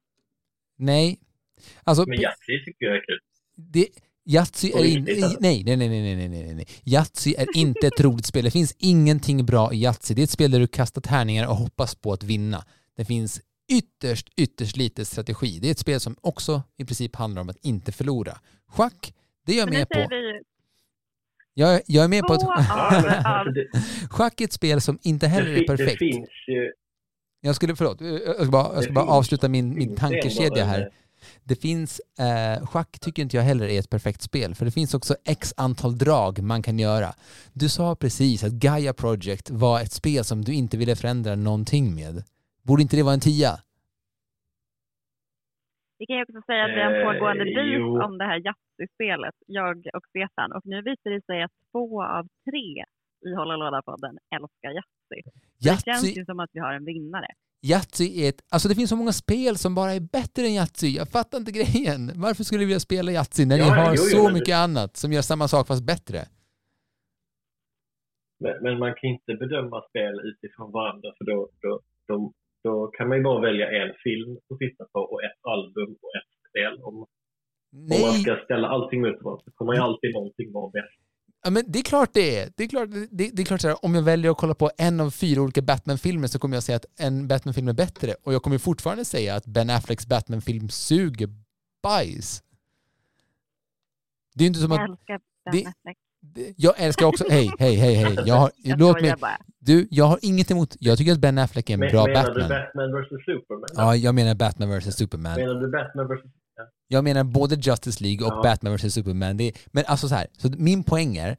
Nej. 0.77 1.19
Alltså, 1.83 2.05
Men 2.07 2.21
Yatzy 2.21 2.65
tycker 2.65 2.85
jag 2.85 2.95
är 2.95 3.01
kul. 3.05 3.19
det, 3.55 3.87
Yatzy 4.25 4.71
är 4.71 4.83
in, 4.85 5.05
riktigt, 5.05 5.23
alltså. 5.23 5.39
nej, 5.41 5.63
nej, 5.65 5.77
nej, 5.77 5.89
nej, 5.89 6.15
nej, 6.15 6.29
nej, 6.29 6.55
nej. 6.55 6.67
Yatzy 6.83 7.33
är 7.37 7.57
inte 7.57 7.87
ett 7.87 7.99
roligt 7.99 8.25
spel. 8.25 8.43
Det 8.45 8.51
finns 8.51 8.75
ingenting 8.79 9.45
bra 9.45 9.73
i 9.73 9.77
Yatzy. 9.83 10.13
Det 10.13 10.21
är 10.21 10.23
ett 10.23 10.29
spel 10.29 10.51
där 10.51 10.59
du 10.59 10.67
kastar 10.67 11.01
tärningar 11.01 11.47
och 11.47 11.55
hoppas 11.55 11.95
på 11.95 12.13
att 12.13 12.23
vinna. 12.23 12.65
Det 12.97 13.05
finns 13.05 13.41
ytterst, 13.71 14.29
ytterst 14.37 14.77
lite 14.77 15.05
strategi. 15.05 15.59
Det 15.61 15.67
är 15.67 15.71
ett 15.71 15.79
spel 15.79 15.99
som 15.99 16.15
också 16.21 16.63
i 16.77 16.85
princip 16.85 17.15
handlar 17.15 17.41
om 17.41 17.49
att 17.49 17.57
inte 17.65 17.91
förlora. 17.91 18.37
Schack, 18.67 19.13
det 19.45 19.53
är 19.53 19.57
jag 19.57 19.69
med 19.69 19.89
på. 19.89 20.07
Jag, 21.53 21.81
jag 21.87 22.03
är 22.03 22.07
med 22.07 22.23
på 22.23 22.33
att 22.33 22.41
schack 24.09 24.41
är 24.41 24.45
ett 24.45 24.53
spel 24.53 24.81
som 24.81 24.99
inte 25.01 25.27
heller 25.27 25.47
är 25.51 25.55
fin- 25.55 25.65
det 25.67 25.77
perfekt. 25.77 25.99
finns 25.99 26.29
ju... 26.47 26.71
Jag 27.45 27.55
skulle, 27.55 27.75
förlåt, 27.75 28.01
jag 28.01 28.41
ska 28.41 28.51
bara, 28.51 28.73
jag 28.73 28.83
ska 28.83 28.91
Det 28.91 28.99
bara 29.01 29.05
avsluta 29.05 29.49
min, 29.49 29.75
min 29.75 29.95
tankekedja 29.95 30.65
här. 30.65 30.89
Det 31.43 31.55
finns, 31.55 32.01
eh, 32.19 32.67
schack 32.67 32.99
tycker 32.99 33.21
inte 33.21 33.37
jag 33.37 33.43
heller 33.43 33.65
är 33.65 33.79
ett 33.79 33.89
perfekt 33.89 34.21
spel, 34.21 34.55
för 34.55 34.65
det 34.65 34.71
finns 34.71 34.93
också 34.93 35.13
x 35.25 35.53
antal 35.57 35.97
drag 35.97 36.33
man 36.41 36.61
kan 36.61 36.79
göra. 36.79 37.09
Du 37.53 37.69
sa 37.69 37.95
precis 37.95 38.43
att 38.43 38.51
Gaia 38.51 38.93
Project 38.93 39.49
var 39.49 39.81
ett 39.81 39.91
spel 39.91 40.23
som 40.23 40.41
du 40.41 40.53
inte 40.53 40.77
ville 40.77 40.95
förändra 40.95 41.35
någonting 41.35 41.95
med. 41.95 42.23
Borde 42.67 42.81
inte 42.81 42.95
det 42.97 43.03
vara 43.03 43.13
en 43.13 43.19
tia? 43.29 43.51
Vi 45.99 46.05
kan 46.05 46.15
ju 46.15 46.21
också 46.23 46.41
säga 46.45 46.63
att 46.65 46.71
vi 46.75 46.81
har 46.83 46.91
en 46.91 47.01
Eh, 47.01 47.07
pågående 47.07 47.45
beef 47.45 47.79
jo. 47.79 48.03
om 48.05 48.17
det 48.17 48.25
här 48.25 48.39
Yatzy-spelet, 48.47 49.35
jag 49.47 49.77
och 49.93 50.05
Stefan. 50.09 50.51
Och 50.51 50.65
nu 50.65 50.81
visar 50.81 51.09
det 51.09 51.25
sig 51.25 51.43
att 51.43 51.51
två 51.71 52.03
av 52.03 52.23
tre 52.49 52.67
i 53.25 53.29
Hålla 53.35 53.55
låda-podden 53.55 54.17
älskar 54.35 54.71
Yatzy. 54.77 55.21
Det 55.59 55.69
känns 55.69 55.87
Yatzy, 55.87 56.19
ju 56.19 56.25
som 56.25 56.39
att 56.39 56.49
vi 56.53 56.59
har 56.59 56.73
en 56.73 56.85
vinnare. 56.85 57.27
Yatzy 57.69 58.21
är 58.23 58.29
ett, 58.29 58.41
alltså 58.49 58.69
det 58.69 58.75
finns 58.75 58.89
så 58.89 58.95
många 58.95 59.11
spel 59.11 59.57
som 59.57 59.75
bara 59.75 59.91
är 59.93 59.99
bättre 59.99 60.41
än 60.47 60.53
Yatzy. 60.53 60.87
Jag 60.87 61.07
fattar 61.09 61.37
inte 61.37 61.51
grejen. 61.59 62.11
Varför 62.15 62.43
skulle 62.43 62.61
du 62.61 62.65
vilja 62.65 62.79
spela 62.79 63.11
Yatzy 63.11 63.45
när 63.45 63.55
ni 63.57 63.61
Ja, 63.61 63.73
har 63.73 63.95
jo, 63.95 64.01
jo, 64.11 64.17
så 64.17 64.27
det- 64.27 64.33
mycket 64.33 64.55
annat 64.55 64.97
som 64.97 65.13
gör 65.13 65.21
samma 65.21 65.47
sak 65.47 65.67
fast 65.67 65.83
bättre? 65.83 66.19
Men, 68.39 68.53
men 68.63 68.79
man 68.79 68.93
kan 68.97 69.09
inte 69.09 69.33
bedöma 69.43 69.81
spel 69.89 70.15
utifrån 70.29 70.71
varandra 70.71 71.09
för 71.17 71.25
då, 71.31 71.49
då, 71.61 71.79
då, 72.07 72.33
då 72.63 72.87
kan 72.87 73.07
man 73.09 73.17
ju 73.17 73.23
bara 73.23 73.41
välja 73.41 73.67
en 73.83 73.93
film 74.03 74.31
att 74.49 74.59
titta 74.59 74.83
på 74.93 74.99
och 74.99 75.23
ett 75.23 75.39
album 75.55 75.89
och 76.03 76.11
ett 76.19 76.31
spel. 76.49 76.73
Om, 76.83 76.95
om 76.95 78.01
man 78.05 78.13
ska 78.23 78.37
ställa 78.45 78.67
allting 78.67 79.01
mot 79.01 79.21
varandra 79.23 79.43
så 79.45 79.51
kommer 79.51 79.73
ju 79.73 79.79
alltid 79.79 80.13
någonting 80.13 80.51
vara 80.51 80.69
bäst. 80.71 80.99
Ja, 81.45 81.51
men 81.51 81.63
det 81.67 81.79
är 81.79 81.83
klart 81.83 82.09
det 82.13 82.39
är. 82.39 82.51
Det 82.57 82.63
är 82.63 82.67
klart, 82.67 82.89
det, 83.11 83.29
det 83.33 83.41
är 83.41 83.45
klart 83.45 83.61
så 83.61 83.67
här, 83.67 83.85
om 83.85 83.95
jag 83.95 84.01
väljer 84.01 84.31
att 84.31 84.37
kolla 84.37 84.53
på 84.55 84.71
en 84.77 84.99
av 84.99 85.11
fyra 85.11 85.41
olika 85.41 85.61
Batman-filmer 85.61 86.27
så 86.27 86.39
kommer 86.39 86.55
jag 86.55 86.63
säga 86.63 86.75
att 86.75 86.85
en 86.99 87.27
Batman-film 87.27 87.67
är 87.67 87.73
bättre. 87.73 88.15
Och 88.23 88.33
jag 88.33 88.43
kommer 88.43 88.57
fortfarande 88.57 89.05
säga 89.05 89.35
att 89.35 89.45
Ben 89.45 89.69
Afflecks 89.69 90.07
Batman-film 90.07 90.69
suger 90.69 91.29
bajs. 91.83 92.43
Det 94.35 94.43
är 94.43 94.47
inte 94.47 94.59
som 94.59 94.71
Jag 94.71 94.81
att... 94.83 94.89
älskar 94.89 95.19
det- 95.45 95.51
Ben 95.51 95.67
Affleck. 95.67 95.97
det- 96.21 96.53
Jag 96.57 96.73
älskar 96.77 97.05
också... 97.05 97.23
Hej, 97.29 97.51
hej, 97.59 97.75
hej, 97.75 97.95
hej. 97.95 98.17
Jag 98.25 98.35
har, 98.35 98.51
Jag 98.57 98.79
låt 98.79 99.01
mig... 99.01 99.13
Du, 99.59 99.87
jag 99.91 100.05
har 100.05 100.19
inget 100.21 100.51
emot... 100.51 100.75
Jag 100.79 100.97
tycker 100.97 101.11
att 101.11 101.19
Ben 101.19 101.37
Affleck 101.37 101.69
är 101.69 101.73
en 101.73 101.79
Men, 101.79 101.91
bra 101.91 102.05
menar 102.05 102.23
Batman. 102.23 102.49
du 102.49 102.55
Batman 102.55 103.01
vs 103.01 103.25
Superman? 103.25 103.69
Ja, 103.75 103.95
jag 103.95 104.15
menar 104.15 104.35
Batman 104.35 104.69
vs 104.79 104.95
Superman. 104.95 105.35
Menar 105.35 105.55
du 105.61 105.71
Batman 105.71 106.07
vs... 106.07 106.23
Jag 106.87 107.03
menar 107.03 107.23
både 107.23 107.55
Justice 107.55 108.03
League 108.03 108.27
och 108.27 108.33
Ja. 108.33 108.41
Batman 108.43 108.75
vs 108.75 108.93
Superman. 108.93 109.37
Det 109.37 109.43
är, 109.43 109.53
men 109.73 109.83
alltså 109.87 110.07
så 110.07 110.15
här, 110.15 110.27
så 110.37 110.49
min 110.57 110.83
poäng 110.83 111.17
är 111.17 111.29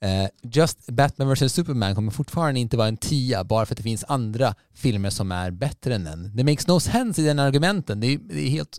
eh, 0.00 0.28
just 0.42 0.90
Batman 0.92 1.28
vs 1.34 1.52
Superman 1.52 1.94
kommer 1.94 2.10
fortfarande 2.10 2.60
inte 2.60 2.76
vara 2.76 2.88
en 2.88 2.96
tia 2.96 3.44
bara 3.44 3.66
för 3.66 3.74
att 3.74 3.76
det 3.76 3.82
finns 3.82 4.04
andra 4.08 4.48
filmer 4.74 5.10
som 5.10 5.32
är 5.32 5.50
bättre 5.50 5.94
än 5.94 6.04
den. 6.04 6.36
Det 6.36 6.44
makes 6.44 6.66
no 6.68 6.80
sense 6.80 7.22
i 7.22 7.24
den 7.24 7.38
argumenten. 7.38 8.00
Det 8.00 8.06
är, 8.06 8.18
det 8.18 8.40
är 8.46 8.50
helt... 8.50 8.76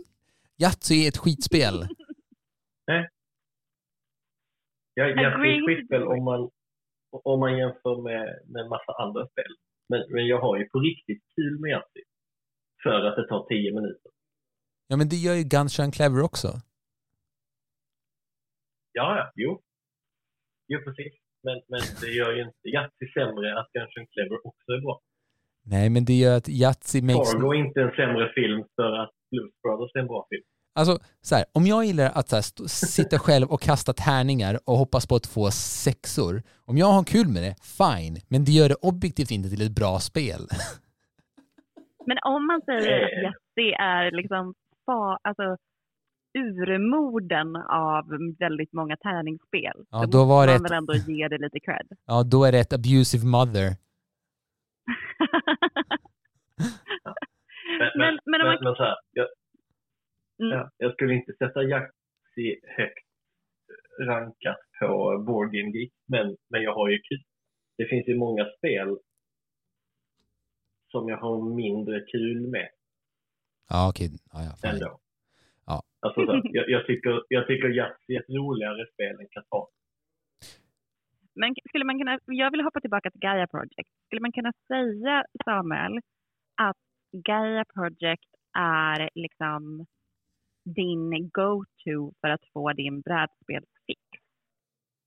Yatzy 0.63 1.03
är 1.03 1.07
ett 1.07 1.17
skitspel. 1.17 1.87
Jag, 4.93 5.09
jag 5.09 5.33
Agree. 5.33 5.59
ser 5.59 5.67
skitspel 5.67 6.03
om 6.03 6.23
man, 6.23 6.49
om 7.11 7.39
man 7.39 7.57
jämför 7.57 8.01
med, 8.01 8.23
med 8.51 8.61
en 8.63 8.69
massa 8.69 8.91
andra 9.03 9.27
spel. 9.27 9.51
Men, 9.89 10.01
men 10.09 10.27
jag 10.27 10.39
har 10.41 10.57
ju 10.57 10.65
på 10.69 10.79
riktigt 10.79 11.23
kul 11.35 11.59
med 11.59 11.69
Yatzy. 11.69 12.03
För 12.83 13.05
att 13.07 13.15
det 13.15 13.27
tar 13.27 13.45
tio 13.49 13.73
minuter. 13.73 14.11
Ja 14.87 14.97
men 14.97 15.09
det 15.09 15.15
gör 15.15 15.33
ju 15.33 15.43
Guns 15.43 15.77
Shine 15.77 15.91
Clever 15.91 16.21
också. 16.21 16.47
Ja, 18.91 19.17
ja, 19.17 19.31
jo. 19.35 19.61
Jo, 20.67 20.79
precis. 20.85 21.13
Men, 21.43 21.61
men 21.67 21.81
det 22.01 22.07
gör 22.07 22.31
ju 22.35 22.41
inte 22.41 22.67
Yatzy 22.73 23.07
sämre 23.13 23.59
att 23.59 23.69
Gungeon 23.73 24.07
Clever 24.13 24.47
också 24.47 24.71
är 24.71 24.81
bra. 24.81 24.99
Nej, 25.65 25.89
men 25.89 26.05
det 26.05 26.13
gör 26.13 26.37
att 26.37 26.49
Yatzy 26.49 27.01
makes... 27.01 27.31
Fargo 27.31 27.53
är 27.53 27.57
inte 27.65 27.81
en 27.81 27.91
sämre 27.91 28.33
film 28.33 28.63
för 28.75 28.91
att 29.03 29.11
Blues 29.31 29.53
Brothers 29.63 29.91
är 29.95 29.99
en 29.99 30.07
bra 30.07 30.27
film. 30.29 30.43
Alltså, 30.73 30.99
så 31.21 31.35
här, 31.35 31.45
om 31.53 31.65
jag 31.65 31.85
gillar 31.85 32.05
att 32.05 32.31
här, 32.31 32.41
stå, 32.41 32.67
sitta 32.67 33.19
själv 33.19 33.47
och 33.47 33.61
kasta 33.61 33.93
tärningar 33.93 34.59
och 34.65 34.77
hoppas 34.77 35.07
på 35.07 35.15
att 35.15 35.27
få 35.27 35.51
sexor, 35.85 36.43
om 36.65 36.77
jag 36.77 36.91
har 36.97 37.03
kul 37.03 37.27
med 37.27 37.43
det, 37.43 37.55
fine. 37.79 38.15
Men 38.29 38.45
det 38.45 38.51
gör 38.51 38.69
det 38.69 38.75
objektivt 38.75 39.31
inte 39.31 39.49
till 39.49 39.65
ett 39.65 39.75
bra 39.75 39.99
spel. 39.99 40.41
Men 42.07 42.17
om 42.33 42.47
man 42.47 42.61
säger 42.61 43.05
att 43.05 43.11
Eh. 43.11 43.23
Yatzy 43.23 43.67
är 43.79 44.11
liksom 44.11 44.53
fa, 44.87 45.19
alltså, 45.21 45.57
urmoden 46.37 47.55
av 47.55 48.03
väldigt 48.39 48.73
många 48.73 48.97
tärningsspel, 48.97 49.77
Ja, 49.89 50.05
då 50.11 50.25
var 50.25 50.47
det 50.47 50.53
man 50.53 50.65
ett- 50.65 50.71
väl 50.71 50.77
ändå 50.77 50.93
ge 50.93 51.27
det 51.27 51.37
lite 51.37 51.59
cred. 51.59 51.87
Ja, 52.05 52.23
då 52.31 52.43
är 52.45 52.51
det 52.51 52.59
ett 52.59 52.73
abusive 52.73 53.25
mother. 53.25 53.67
Men, 57.79 57.91
Men- 57.95 58.13
men, 58.13 58.19
men 58.25 58.41
man- 58.47 58.63
men 58.63 58.75
så 58.75 58.83
här, 58.83 58.95
jag, 59.11 59.27
Mm. 60.41 60.51
ja, 60.57 60.71
jag 60.77 60.93
skulle 60.93 61.13
inte 61.13 61.33
sätta 61.33 61.63
Yatzy 61.63 62.59
högt 62.77 63.07
rankat 64.01 64.57
på 64.79 65.23
Board 65.27 65.51
Game 65.51 65.69
Geek, 65.77 65.93
men, 66.07 66.37
men 66.49 66.61
jag 66.61 66.73
har 66.73 66.89
ju 66.89 66.99
kul. 66.99 67.23
Det 67.77 67.85
finns 67.85 68.07
ju 68.07 68.17
många 68.17 68.45
spel 68.57 68.97
som 70.91 71.09
jag 71.09 71.17
har 71.17 71.55
mindre 71.55 71.99
kul 72.01 72.47
med 72.47 72.69
Ja, 73.69 73.89
okej. 73.89 74.09
Ja, 74.33 74.39
ja, 74.47 74.69
ändå. 74.69 74.99
Ja. 75.65 75.83
Alltså, 75.99 76.25
så, 76.25 76.41
jag, 76.43 76.69
jag 76.69 76.87
tycker, 76.87 77.23
jag 77.29 77.47
tycker 77.47 77.69
Yatzy 77.69 78.13
är 78.15 78.19
ett 78.19 78.29
roligare 78.29 78.85
spel 78.93 79.19
än 79.19 79.27
Catan. 79.31 79.67
Men 81.35 81.55
skulle 81.69 81.85
man 81.85 81.97
kunna, 81.99 82.19
jag 82.25 82.51
vill 82.51 82.61
hoppa 82.61 82.81
tillbaka 82.81 83.11
till 83.11 83.21
Gaia 83.21 83.47
Project. 83.47 83.89
Skulle 84.05 84.21
man 84.21 84.31
kunna 84.31 84.53
säga, 84.67 85.23
Samuel, 85.45 85.99
att 86.55 86.77
Gaia 87.11 87.65
Project 87.73 88.31
är 88.57 89.09
liksom 89.15 89.85
din 90.65 91.29
go-to 91.29 92.13
för 92.21 92.29
att 92.29 92.45
få 92.53 92.73
din 92.73 93.01
brädspelsfix? 93.01 94.01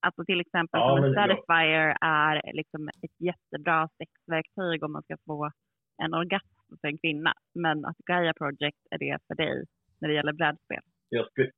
Alltså 0.01 0.25
till 0.25 0.41
exempel 0.41 0.81
som 0.81 1.05
ja. 1.05 1.15
Satisfyer 1.15 1.97
är 2.01 2.53
liksom 2.53 2.89
ett 2.89 3.17
jättebra 3.19 3.89
sexverktyg 3.99 4.83
om 4.85 4.93
man 4.93 5.03
ska 5.03 5.17
få 5.27 5.51
en 6.03 6.15
orgasm 6.15 6.60
för 6.81 6.89
en 6.89 6.99
kvinna. 6.99 7.33
Men 7.55 7.85
att 7.85 7.99
Gaia 8.11 8.33
Project 8.41 8.81
är 8.91 8.99
det 8.99 9.19
för 9.27 9.35
dig 9.35 9.65
när 10.01 10.09
det 10.09 10.15
gäller 10.15 10.33
brädspel. 10.33 10.83
Jag 11.09 11.27
skulle, 11.31 11.51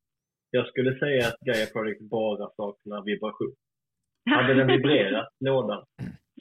jag 0.51 0.67
skulle 0.69 0.99
säga 0.99 1.29
att 1.29 1.41
Gaia 1.41 1.67
Project 1.67 2.01
bara 2.01 2.51
saknar 2.57 3.05
vibration. 3.05 3.55
Hade 4.31 4.55
den 4.55 4.67
vibrerat, 4.67 5.29
lådan, 5.41 5.85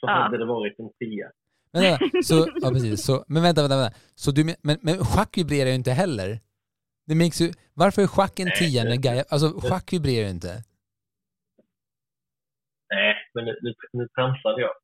så 0.00 0.06
Ja. 0.06 0.10
hade 0.12 0.38
det 0.38 0.44
varit 0.46 0.78
en 0.78 0.90
tia. 0.98 1.30
Men, 1.72 1.82
vänta, 1.82 2.04
så, 2.24 2.46
ja, 2.62 2.68
precis. 2.68 3.04
Så, 3.04 3.24
men 3.28 3.42
vänta, 3.42 3.60
vänta. 3.62 3.76
vänta. 3.76 3.96
Så 4.14 4.30
du, 4.30 4.44
men, 4.62 4.76
men, 4.82 4.98
schack 4.98 5.38
vibrerar 5.38 5.68
ju 5.68 5.74
inte 5.74 5.90
heller. 5.90 6.40
Det 7.06 7.14
makes 7.14 7.40
ju, 7.40 7.52
varför 7.74 8.02
är 8.02 8.06
schack 8.06 8.40
en 8.40 8.50
tia 8.58 8.84
när 8.84 8.96
Gaia... 8.96 9.24
Alltså 9.30 9.46
schack 9.60 9.92
vibrerar 9.92 10.24
ju 10.24 10.30
inte. 10.30 10.52
Nej, 12.94 13.14
men 13.34 13.44
nu, 13.44 13.58
nu, 13.62 13.74
nu 13.92 14.08
tramsade 14.08 14.60
jag. 14.60 14.74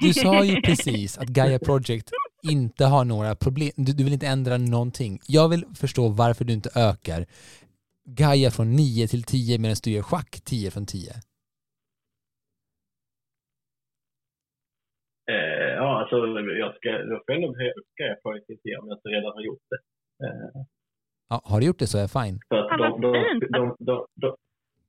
Du 0.00 0.12
sa 0.12 0.44
ju 0.44 0.60
precis 0.68 1.18
att 1.18 1.28
Gaia 1.28 1.58
Project 1.58 2.10
inte 2.50 2.84
har 2.84 3.04
några 3.04 3.34
problem. 3.34 3.70
Du, 3.76 3.92
du 3.92 4.04
vill 4.04 4.12
inte 4.12 4.26
ändra 4.26 4.58
någonting. 4.58 5.18
Jag 5.28 5.48
vill 5.48 5.64
förstå 5.74 6.08
varför 6.08 6.44
du 6.44 6.52
inte 6.52 6.70
ökar 6.76 7.26
Gaia 8.04 8.50
från 8.50 8.70
9 8.76 9.06
till 9.08 9.22
10 9.22 9.58
medan 9.58 9.76
du 9.84 9.90
gör 9.90 10.02
schack 10.02 10.40
10 10.44 10.70
från 10.70 10.86
10. 10.86 11.10
Eh, 15.30 15.74
ja, 15.76 16.00
alltså 16.00 16.16
jag 16.64 16.74
ska, 16.76 16.88
får 17.26 17.34
jag 17.34 17.40
nog 17.40 17.56
höja 17.56 17.72
upp 17.72 17.88
Gaia 18.00 18.16
Project 18.22 18.46
till 18.46 18.58
tia 18.62 18.80
om 18.80 18.88
jag 18.88 18.96
inte 18.98 19.08
redan 19.08 19.32
har 19.32 19.40
gjort 19.42 19.62
det. 19.70 19.80
Eh, 20.26 20.64
Ja, 21.28 21.40
har 21.44 21.60
du 21.60 21.66
gjort 21.66 21.78
det 21.78 21.86
så 21.86 21.98
är 21.98 22.00
jag 22.02 22.10
fine. 22.10 22.40
för 22.48 22.56
att 22.56 22.66
Ja, 22.70 22.76
de, 22.76 22.90
vad 22.90 23.00
de, 23.02 23.24
fint. 23.30 23.52
de, 23.52 23.76
de, 23.78 24.06
de, 24.14 24.36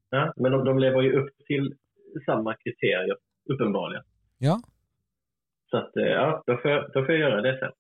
ja, 0.10 0.34
men 0.36 0.52
de, 0.52 0.66
de 0.66 0.80
lever 0.80 1.02
ju 1.02 1.12
upp 1.22 1.30
till 1.48 1.76
samma 2.26 2.56
kriterier, 2.56 3.18
uppenbarligen. 3.54 4.04
Ja. 4.38 4.62
Så 5.74 5.78
att, 5.78 5.96
eh, 5.98 6.04
ja, 6.04 6.44
då 6.46 6.58
får, 6.58 6.72
jag, 6.72 6.92
då 6.94 7.06
får 7.06 7.12
jag 7.12 7.20
göra 7.20 7.42
det 7.42 7.60
sen. 7.60 7.72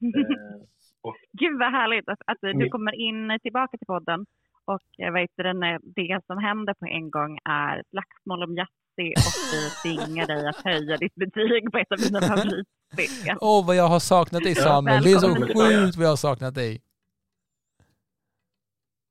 Eh, 1.04 1.12
Gud 1.32 1.58
vad 1.58 1.72
härligt 1.72 2.08
att, 2.08 2.18
att 2.26 2.38
du 2.40 2.68
kommer 2.68 2.92
in 2.92 3.38
tillbaka 3.42 3.78
till 3.78 3.86
podden 3.86 4.26
och 4.64 5.04
eh, 5.04 5.12
vet 5.12 5.30
du, 5.36 5.42
den, 5.42 5.60
det 5.82 6.20
som 6.26 6.38
händer 6.38 6.74
på 6.74 6.86
en 6.86 7.10
gång 7.10 7.38
är 7.44 7.82
slagsmål 7.90 8.42
om 8.42 8.56
Yatzy 8.56 9.08
och 9.26 9.34
vi 9.52 9.60
tvingar 9.82 10.26
dig 10.26 10.48
att 10.48 10.64
höja 10.64 10.96
ditt 10.96 11.14
betyg 11.14 11.72
på 11.72 11.78
ett 11.78 11.92
av 11.92 11.98
dina 11.98 12.20
favoritspel. 12.30 13.36
Åh, 13.40 13.66
vad 13.66 13.76
jag 13.76 13.88
har 13.88 14.00
saknat 14.00 14.42
dig 14.42 14.54
Samuel. 14.54 15.02
Det 15.02 15.12
är 15.12 15.18
så 15.18 15.34
sjukt 15.34 15.96
vad 15.96 16.06
jag 16.06 16.10
har 16.10 16.22
saknat 16.28 16.54
dig. 16.54 16.82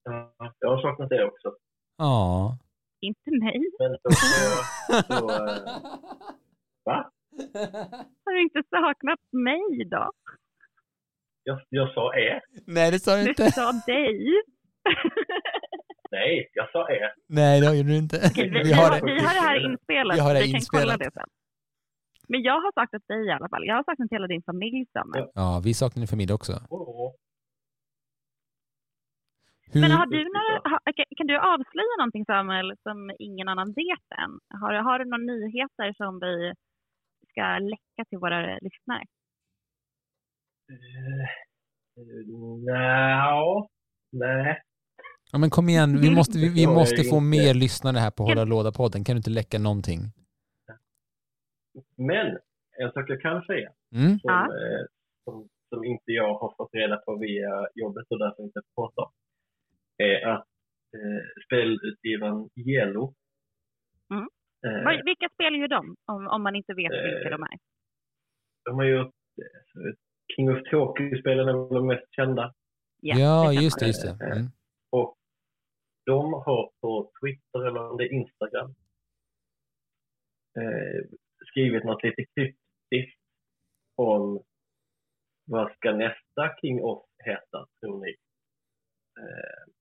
ja, 0.03 0.53
jag 0.59 0.69
har 0.69 0.81
saknat 0.81 1.09
det 1.09 1.25
också. 1.25 1.55
Ja. 1.97 2.57
Inte 3.01 3.31
mig. 3.31 3.59
Men 3.79 3.97
jag, 4.03 4.13
så, 5.05 5.31
eh, 5.31 5.81
va? 6.85 7.11
Har 8.25 8.31
du 8.33 8.41
inte 8.41 8.63
saknat 8.69 9.19
mig 9.31 9.85
då? 9.85 10.11
Jag, 11.43 11.61
jag 11.69 11.93
sa 11.93 12.15
er. 12.15 12.41
Nej, 12.67 12.91
det 12.91 12.99
sa 12.99 13.15
du 13.15 13.23
Du 13.23 13.29
inte. 13.29 13.51
sa 13.51 13.71
dig. 13.87 14.41
Nej, 16.11 16.49
jag 16.53 16.71
sa 16.71 16.89
er. 16.89 17.13
Nej, 17.29 17.61
det 17.61 17.75
gjorde 17.77 17.89
du 17.89 17.97
inte. 17.97 18.17
Okej, 18.31 18.49
vi, 18.49 18.63
Vi 18.63 18.73
har 18.73 18.89
det. 18.91 19.05
vi 19.05 19.11
har 19.27 19.33
det 19.33 19.47
här 19.49 19.71
inspelat. 19.71 20.15
Vi 20.17 20.19
har 20.21 20.33
det 20.33 20.39
vi 20.41 20.45
kan 20.51 20.55
inspelat. 20.55 20.83
kolla 20.83 20.97
det 20.97 21.11
sen. 21.13 21.27
Men 22.27 22.41
jag 22.43 22.53
har 22.61 22.71
saknat 22.71 23.07
dig 23.07 23.25
i 23.27 23.31
alla 23.31 23.49
fall. 23.49 23.65
Jag 23.65 23.75
har 23.75 23.83
saknat 23.83 24.11
hela 24.11 24.27
din 24.27 24.43
familj, 24.43 24.85
Samuel. 24.93 25.27
Ja, 25.33 25.61
vi 25.65 25.73
saknar 25.73 25.99
din 26.01 26.07
familj 26.07 26.33
också. 26.33 26.53
Hur, 29.73 29.81
Men 29.81 29.91
har 29.91 30.05
du 30.05 30.19
några, 30.35 30.53
har, 30.71 30.79
kan- 30.97 31.13
kan 31.17 31.27
du 31.27 31.37
avslöja 31.53 31.93
någonting 31.97 32.25
Samuel 32.25 32.73
som 32.83 33.11
ingen 33.19 33.47
annan 33.47 33.67
vet 33.73 34.07
än? 34.23 34.31
Har, 34.61 34.73
har 34.73 34.99
du 34.99 35.05
några 35.05 35.23
nyheter 35.33 35.93
som 36.01 36.19
vi 36.19 36.53
ska 37.31 37.59
läcka 37.59 38.09
till 38.09 38.17
våra 38.19 38.57
lyssnare? 38.61 39.03
Eh, 40.71 41.27
Nja, 42.65 43.67
nej. 44.11 44.61
Ja, 45.31 45.37
men 45.37 45.49
kom 45.49 45.69
igen, 45.69 46.01
vi 46.01 46.09
måste, 46.15 46.37
vi, 46.37 46.49
vi 46.49 46.67
måste 46.79 47.03
få 47.03 47.19
mer 47.19 47.53
lyssnare 47.53 47.97
här 47.97 48.11
på 48.11 48.23
Hålla 48.23 48.43
Låda-podden. 48.45 49.03
Kan 49.03 49.15
du 49.15 49.17
inte 49.17 49.29
läcka 49.29 49.59
någonting? 49.59 49.99
Men 51.97 52.27
en 52.79 52.91
sak 52.93 53.09
jag 53.09 53.21
kan 53.21 53.41
säga 53.41 53.71
Mm? 53.95 54.19
som, 54.19 54.29
Ja. 54.31 54.43
eh, 54.45 54.85
som, 55.23 55.49
som 55.69 55.83
inte 55.85 56.11
jag 56.11 56.33
har 56.39 56.53
fått 56.57 56.69
reda 56.73 56.97
på 56.97 57.15
via 57.15 57.67
jobbet 57.75 58.05
och 58.09 58.19
därför 58.19 58.43
inte 58.43 58.61
pratar 58.75 59.03
om 59.03 59.11
är 59.97 60.27
att 60.27 60.47
eh, 60.97 61.23
spelutgivaren 61.45 62.49
Yellow 62.55 63.13
Mm. 64.11 64.29
Eh, 64.65 64.83
Vad- 64.83 65.05
Vilka 65.05 65.29
spel 65.33 65.55
gör 65.55 65.67
de? 65.67 65.95
Om, 66.05 66.27
om 66.27 66.43
man 66.43 66.55
inte 66.55 66.73
vet 66.73 66.91
Eh, 66.91 67.03
vilka 67.03 67.29
de 67.29 67.43
är. 67.43 67.57
de 68.65 68.75
har 68.75 68.85
gjort 68.85 69.13
eh, 69.41 69.93
King 70.35 70.49
of 70.51 70.59
Tokyo-spelen 70.71 71.47
är 71.47 71.53
väl 71.53 71.69
de 71.69 71.87
mest 71.87 72.13
kända. 72.15 72.53
Ja, 73.01 73.43
kan 73.45 73.63
just 73.63 73.79
det, 73.79 73.87
just 73.87 74.01
det. 74.19 74.25
Mm. 74.25 74.45
Och 74.91 75.15
de 76.05 76.33
har 76.33 76.71
på 76.81 77.11
Twitter 77.21 77.67
eller 77.67 77.89
om 77.89 77.97
det 77.97 78.03
är 78.03 78.13
Instagram 78.13 78.75
eh, 80.59 81.01
skrivit 81.49 81.83
något 81.83 82.03
lite 82.03 82.25
kryptiskt 82.35 83.19
om 83.95 84.43
vad 85.45 85.71
ska 85.75 85.91
nästa 85.91 86.55
King 86.61 86.81
of 86.83 87.05
heta, 87.25 87.67
tror 87.79 88.05
ni? 88.05 88.09
Eh, 89.19 89.71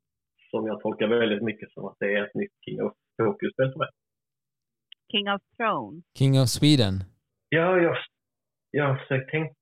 som 0.51 0.67
jag 0.67 0.81
tolkar 0.81 1.07
väldigt 1.07 1.43
mycket 1.43 1.73
som 1.73 1.85
att 1.85 1.97
det 1.99 2.15
är 2.15 2.25
ett 2.27 2.35
nytt 2.35 2.53
King 2.65 2.83
of 2.83 2.93
Tokyo-spel 3.23 3.73
som 3.73 3.81
är. 3.81 3.91
King 5.11 5.29
of 5.31 5.43
Thrones. 5.57 6.05
King 6.19 6.41
of 6.41 6.49
Sweden. 6.49 7.05
Ja, 7.49 7.77
jag, 7.79 7.97
jag 8.71 8.85
har 8.89 8.97
försökt 8.97 9.31
tänka, 9.31 9.55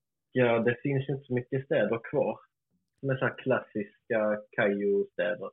det 0.65 0.77
finns 0.83 1.09
inte 1.09 1.25
så 1.25 1.35
mycket 1.35 1.65
städer 1.65 2.01
kvar. 2.11 2.39
Som 3.01 3.11
är 3.11 3.17
så 3.17 3.25
här 3.25 3.35
klassiska 3.39 4.37
Kaiju-städer. 4.57 5.51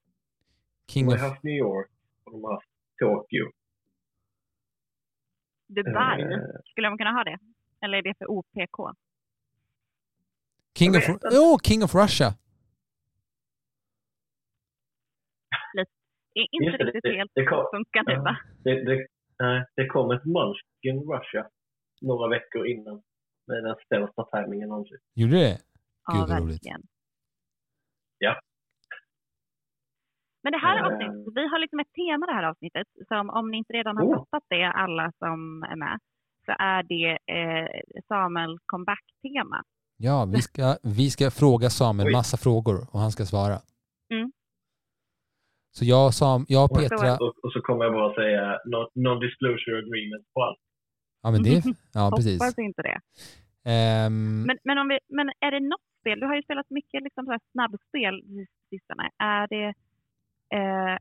De 0.88 0.94
King 0.94 1.06
har 1.06 1.16
of... 1.16 1.22
haft 1.22 1.44
New 1.44 1.54
York 1.58 1.90
och 2.24 2.32
de 2.32 2.44
har 2.44 2.54
haft 2.54 2.68
Tokyo. 3.00 3.52
Dubai. 5.68 6.22
Eh, 6.22 6.40
Skulle 6.66 6.90
man 6.90 6.98
kunna 6.98 7.12
ha 7.12 7.24
det? 7.24 7.38
Eller 7.82 7.98
är 7.98 8.02
det 8.02 8.18
för 8.18 8.32
OPK? 8.32 8.98
King 10.78 10.90
of... 10.98 11.10
Oh, 11.10 11.58
King 11.64 11.84
of 11.84 11.96
Russia! 11.96 12.34
Det 16.34 16.40
är 16.42 16.48
inte 16.52 16.78
det, 16.78 16.84
riktigt 16.84 17.04
det- 17.04 17.18
helt 17.18 17.32
det 17.36 17.46
kom- 17.46 17.68
funkande 17.74 18.12
Ja. 18.14 18.22
va? 18.24 18.38
Det, 18.64 18.84
det, 18.84 19.08
nej, 19.44 19.66
det 19.76 19.88
kom 19.88 20.12
ett 20.12 20.26
Munchkin 20.26 20.98
Russia 21.12 21.48
några 22.02 22.30
veckor 22.30 22.68
innan 22.68 23.02
med 23.48 23.64
den 23.64 23.76
sämsta 23.90 24.24
tajmingen 24.24 24.70
någonsin. 24.70 24.98
Gjorde 25.16 25.34
det? 25.36 25.58
Ja, 26.08 26.14
Gud, 26.14 26.22
roligt. 26.40 26.54
verkligen. 26.54 26.82
Ja. 28.18 28.40
Men 30.44 30.52
det 30.52 30.58
här 30.58 30.78
Eh. 30.78 30.86
avsnittet, 30.86 31.34
vi 31.36 31.48
har 31.48 31.60
liksom 31.60 31.80
ett 31.80 31.94
tema 31.94 32.26
det 32.26 32.34
här 32.34 32.44
avsnittet. 32.44 32.88
Som 33.08 33.30
om 33.30 33.52
ni 33.52 33.58
inte 33.58 33.74
redan 33.74 33.98
har 33.98 34.06
Oh. 34.06 34.14
fattat 34.20 34.44
det, 34.50 34.64
alla 34.64 35.12
som 35.20 35.64
är 35.64 35.76
med, 35.76 36.00
så 36.46 36.52
är 36.60 36.84
det 36.84 37.18
eh, 37.38 38.02
Samuel 38.08 38.58
comeback-tema. 38.66 39.64
Ja, 39.98 40.26
vi 40.34 40.42
ska, 40.42 40.78
vi 40.84 41.10
ska 41.10 41.32
fråga 41.32 41.70
Samuel 41.70 42.12
massa 42.12 42.38
frågor 42.38 42.78
och 42.94 43.00
han 43.00 43.12
ska 43.12 43.26
svara. 43.26 43.58
Mm. 44.14 44.32
Så 45.78 45.86
jag, 45.86 46.14
Sam, 46.14 46.46
jag 46.48 46.64
och 46.66 46.72
Och- 46.72 46.78
Petra... 46.82 47.14
Och, 47.26 47.34
och 47.44 47.52
så 47.54 47.60
kommer 47.62 47.84
jag 47.86 47.94
bara 47.94 48.14
säga 48.22 48.44
no- 48.74 48.92
non-disclosure 49.06 49.78
agreement 49.86 50.26
på 50.34 50.40
allt. 50.44 50.64
Ja, 51.24 51.32
men 51.32 51.44
det... 51.44 51.64
Ja, 51.98 52.12
precis. 52.16 52.42
Hoppas 52.42 52.58
inte 52.70 52.82
det. 52.90 52.98
Ehm, 53.72 54.42
Men, 54.48 54.58
men, 54.64 54.78
om 54.78 54.88
vi, 54.88 54.98
men 55.18 55.28
är 55.40 55.52
det 55.52 55.60
något 55.60 55.88
spel, 56.00 56.20
du 56.20 56.26
har 56.26 56.36
ju 56.36 56.44
spelat 56.44 56.70
mycket 56.70 57.04
liksom 57.04 57.26
så 57.26 57.32
här 57.32 57.42
snabbspel 57.52 58.16
sistone. 58.70 59.10
Är 59.18 59.48
det, 59.48 59.68
eh, 60.58 60.96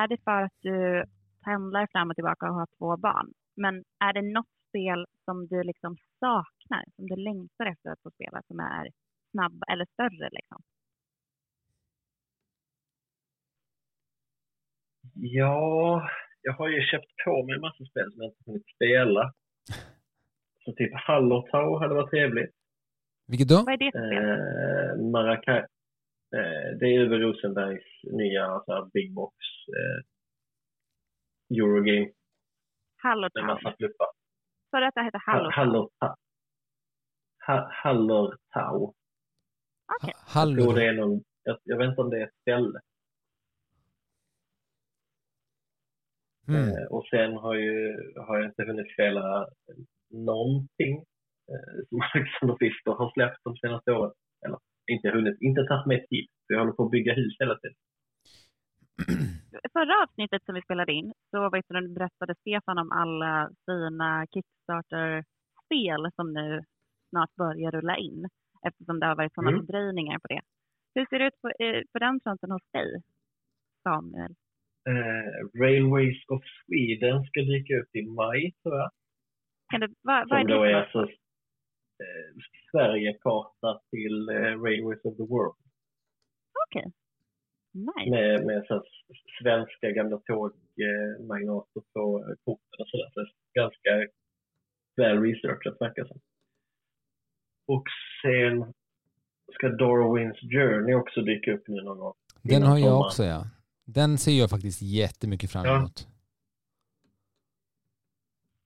är 0.00 0.06
det 0.08 0.18
för 0.24 0.42
att 0.46 0.58
du 0.62 1.04
pendlar 1.44 1.86
fram 1.92 2.10
och 2.10 2.14
tillbaka 2.16 2.48
och 2.48 2.54
har 2.54 2.68
två 2.78 2.96
barn? 2.96 3.28
Men 3.56 3.74
är 4.04 4.12
det 4.12 4.22
något 4.22 4.52
spel 4.68 5.06
som 5.24 5.46
du 5.46 5.62
liksom 5.62 5.96
saknar, 6.20 6.84
som 6.96 7.06
du 7.10 7.16
längtar 7.16 7.66
efter 7.66 7.90
att 7.90 8.02
få 8.02 8.10
spela, 8.10 8.42
som 8.48 8.60
är 8.60 8.88
snabb 9.30 9.62
eller 9.72 9.86
större 9.94 10.28
liksom? 10.38 10.60
Ja, 15.20 16.08
jag 16.42 16.52
har 16.52 16.68
ju 16.68 16.80
köpt 16.82 17.12
på 17.24 17.42
mig 17.46 17.54
en 17.54 17.60
massa 17.60 17.84
spel 17.84 18.12
som 18.12 18.22
jag 18.22 18.30
inte 18.30 18.42
hunnit 18.46 18.66
spela. 18.74 19.32
Så 20.64 20.72
typ 20.72 20.92
Hallertau 20.94 21.78
hade 21.78 21.94
varit 21.94 22.10
trevligt. 22.10 22.54
vilket 23.26 23.48
då? 23.48 23.62
Vad 23.66 23.72
är 23.74 23.76
det 23.76 23.92
för 23.92 24.06
spel? 24.06 24.24
Eh, 24.24 25.10
Maracay. 25.12 25.58
Eh, 26.36 26.68
det 26.80 26.86
är 26.86 26.98
Uwe 27.00 27.18
Rosenbergs 27.18 27.84
nya 28.12 28.60
så 28.64 28.72
här, 28.74 28.90
big 28.92 29.14
box 29.14 29.34
eh, 29.78 29.98
Eurogame 31.58 32.00
med 32.00 32.12
Hallertau. 33.02 33.44
massa 33.46 33.76
fluppar. 33.76 34.08
Sa 34.70 34.80
du 34.80 34.86
att 34.86 34.94
det 34.94 35.02
heter 35.04 35.22
Ha- 35.26 35.32
Hallertau? 35.32 35.52
Hallertau. 35.56 36.14
Ha- 37.46 37.70
Hallertau. 37.72 38.94
Okej. 39.94 40.14
Jag 40.34 40.58
tror 40.58 40.74
det 40.74 40.86
är 40.86 40.92
någon, 40.92 41.22
jag, 41.42 41.58
jag 41.64 41.78
vet 41.78 41.88
inte 41.88 42.00
om 42.00 42.10
det 42.10 42.18
är 42.22 42.26
ett 42.26 42.34
ställe. 42.40 42.80
Mm. 46.48 46.68
Eh, 46.68 46.84
och 46.94 47.04
sen 47.12 47.32
har, 47.44 47.54
ju, 47.54 47.76
har 48.26 48.34
jag 48.38 48.46
inte 48.50 48.62
hunnit 48.64 48.92
spela 48.92 49.46
någonting 50.30 50.92
eh, 51.52 51.74
som 51.88 51.98
Alexander 52.14 52.56
Fister 52.60 52.92
har 53.00 53.10
släppt 53.12 53.40
de 53.44 53.56
senaste 53.56 53.92
åren. 53.92 54.12
Eller 54.46 54.58
inte 54.92 55.08
hunnit, 55.10 55.36
inte 55.40 55.62
tagit 55.64 55.86
mig 55.86 56.06
tid. 56.06 56.26
För 56.46 56.54
jag 56.54 56.60
håller 56.60 56.72
på 56.72 56.84
att 56.84 56.90
bygga 56.90 57.12
hus 57.14 57.36
hela 57.38 57.56
tiden. 57.58 57.76
Förra 59.72 60.02
avsnittet 60.02 60.44
som 60.44 60.54
vi 60.54 60.62
spelade 60.62 60.92
in 60.92 61.12
så 61.30 61.50
vet 61.50 61.64
du, 61.68 61.88
berättade 61.88 62.34
Stefan 62.40 62.78
om 62.78 62.92
alla 62.92 63.50
fina 63.66 64.26
Kickstarter-spel 64.32 66.02
som 66.16 66.32
nu 66.32 66.62
snart 67.10 67.34
börjar 67.34 67.70
rulla 67.70 67.96
in 67.96 68.28
eftersom 68.66 69.00
det 69.00 69.06
har 69.06 69.16
varit 69.16 69.34
sådana 69.34 69.50
Mm. 69.50 69.66
fördröjningar 69.66 70.18
på 70.18 70.28
det. 70.28 70.40
Hur 70.94 71.06
ser 71.06 71.18
det 71.18 71.26
ut 71.26 71.40
på, 71.42 71.48
eh, 71.64 71.82
på 71.92 71.98
den 71.98 72.20
fronten 72.20 72.50
hos 72.50 72.62
dig, 72.72 73.02
Samuel? 73.82 74.34
Eh, 74.88 75.60
Railways 75.62 76.18
of 76.28 76.42
Sweden 76.66 77.24
ska 77.24 77.40
dyka 77.40 77.74
upp 77.80 77.96
i 77.96 78.02
maj 78.02 78.52
tror 78.62 78.76
jag. 78.76 78.90
Kan 79.70 79.80
du, 79.80 79.86
vad, 80.02 80.28
vad 80.28 80.38
är 80.38 80.42
Som 80.42 80.50
det 80.50 80.54
då 80.54 80.64
är 80.64 80.74
alltså 80.74 81.02
eh, 82.02 82.28
Sverigekarta 82.70 83.80
till 83.90 84.28
eh, 84.28 84.62
Railways 84.64 85.04
of 85.04 85.16
the 85.16 85.22
World. 85.22 85.56
Okej. 86.66 86.92
Nice. 87.74 88.10
Med, 88.10 88.46
med 88.46 88.64
så 88.68 88.84
svenska 89.42 89.90
gamla 89.90 90.18
tågmagnater 90.18 91.82
på 91.92 92.18
eh, 92.18 92.34
korten 92.44 92.78
och 92.78 92.88
sådär. 92.88 93.10
Så 93.14 93.20
det 93.20 93.60
är 93.60 93.62
ganska 93.62 94.12
väl 94.96 95.22
researchat 95.22 95.80
verkar 95.80 96.02
det 96.02 96.08
som. 96.08 96.20
Och 97.66 97.84
sen 98.22 98.74
ska 99.54 99.68
Darwins 99.68 100.40
Journey 100.40 100.94
också 100.94 101.20
dyka 101.20 101.52
upp 101.52 101.68
nu 101.68 101.82
någon 101.82 101.98
gång. 101.98 102.14
Den 102.42 102.62
har 102.62 102.78
jag 102.78 102.86
sommaren. 102.86 103.06
också, 103.06 103.24
ja. 103.24 103.44
Den 103.94 104.18
ser 104.18 104.32
jag 104.32 104.50
faktiskt 104.50 104.82
jättemycket 104.82 105.52
fram 105.52 105.64
Ja. 105.66 105.76
emot. 105.78 106.08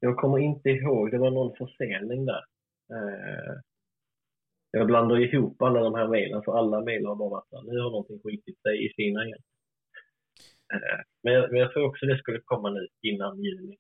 Jag 0.01 0.17
kommer 0.17 0.39
inte 0.39 0.69
ihåg, 0.69 1.11
det 1.11 1.19
var 1.19 1.31
någon 1.31 1.57
försening 1.57 2.25
där. 2.27 2.45
Eh, 2.95 3.55
jag 4.71 4.87
blandar 4.87 5.17
ihop 5.21 5.63
alla 5.63 5.81
de 5.81 5.95
här 5.95 6.09
mejlen 6.09 6.43
för 6.43 6.53
alla 6.59 6.81
mejl 6.81 7.07
har 7.07 7.17
bara 7.17 7.29
varit 7.31 7.65
nu 7.67 7.79
har 7.81 7.91
någonting 7.91 8.21
skitit 8.25 8.63
sig 8.63 8.87
i 8.87 8.93
sina 8.95 9.25
igen. 9.27 9.43
Eh, 10.75 11.01
men, 11.23 11.33
jag, 11.33 11.51
men 11.51 11.61
jag 11.61 11.73
tror 11.73 11.85
också 11.89 12.07
det 12.07 12.19
skulle 12.19 12.41
komma 12.45 12.71
nu 12.71 12.89
innan 13.03 13.43
juni. 13.43 13.77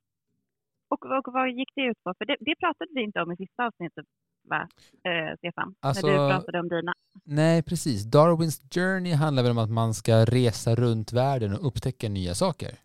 Och, 0.89 1.05
och 1.07 1.33
vad 1.33 1.51
gick 1.51 1.71
det 1.75 1.83
ut 1.83 2.03
på? 2.05 2.15
För 2.19 2.25
det, 2.25 2.37
det 2.41 2.55
pratade 2.63 2.91
vi 2.95 3.03
inte 3.03 3.23
om 3.23 3.33
i 3.33 3.37
sista 3.37 3.67
avsnittet, 3.67 4.07
va, 4.45 4.69
eh, 5.05 5.37
Stefan? 5.39 5.75
Alltså- 5.81 6.07
När 6.07 6.13
du 6.13 6.33
pratade 6.35 6.61
om 6.61 6.69
dina. 6.69 6.93
Nej, 7.25 7.63
precis. 7.63 8.05
Darwins 8.05 8.63
Journey 8.75 9.13
handlar 9.13 9.43
väl 9.43 9.53
om 9.53 9.59
att 9.59 9.71
man 9.71 9.95
ska 9.95 10.25
resa 10.25 10.75
runt 10.75 11.13
världen 11.13 11.53
och 11.55 11.67
upptäcka 11.67 12.09
nya 12.09 12.35
saker? 12.35 12.79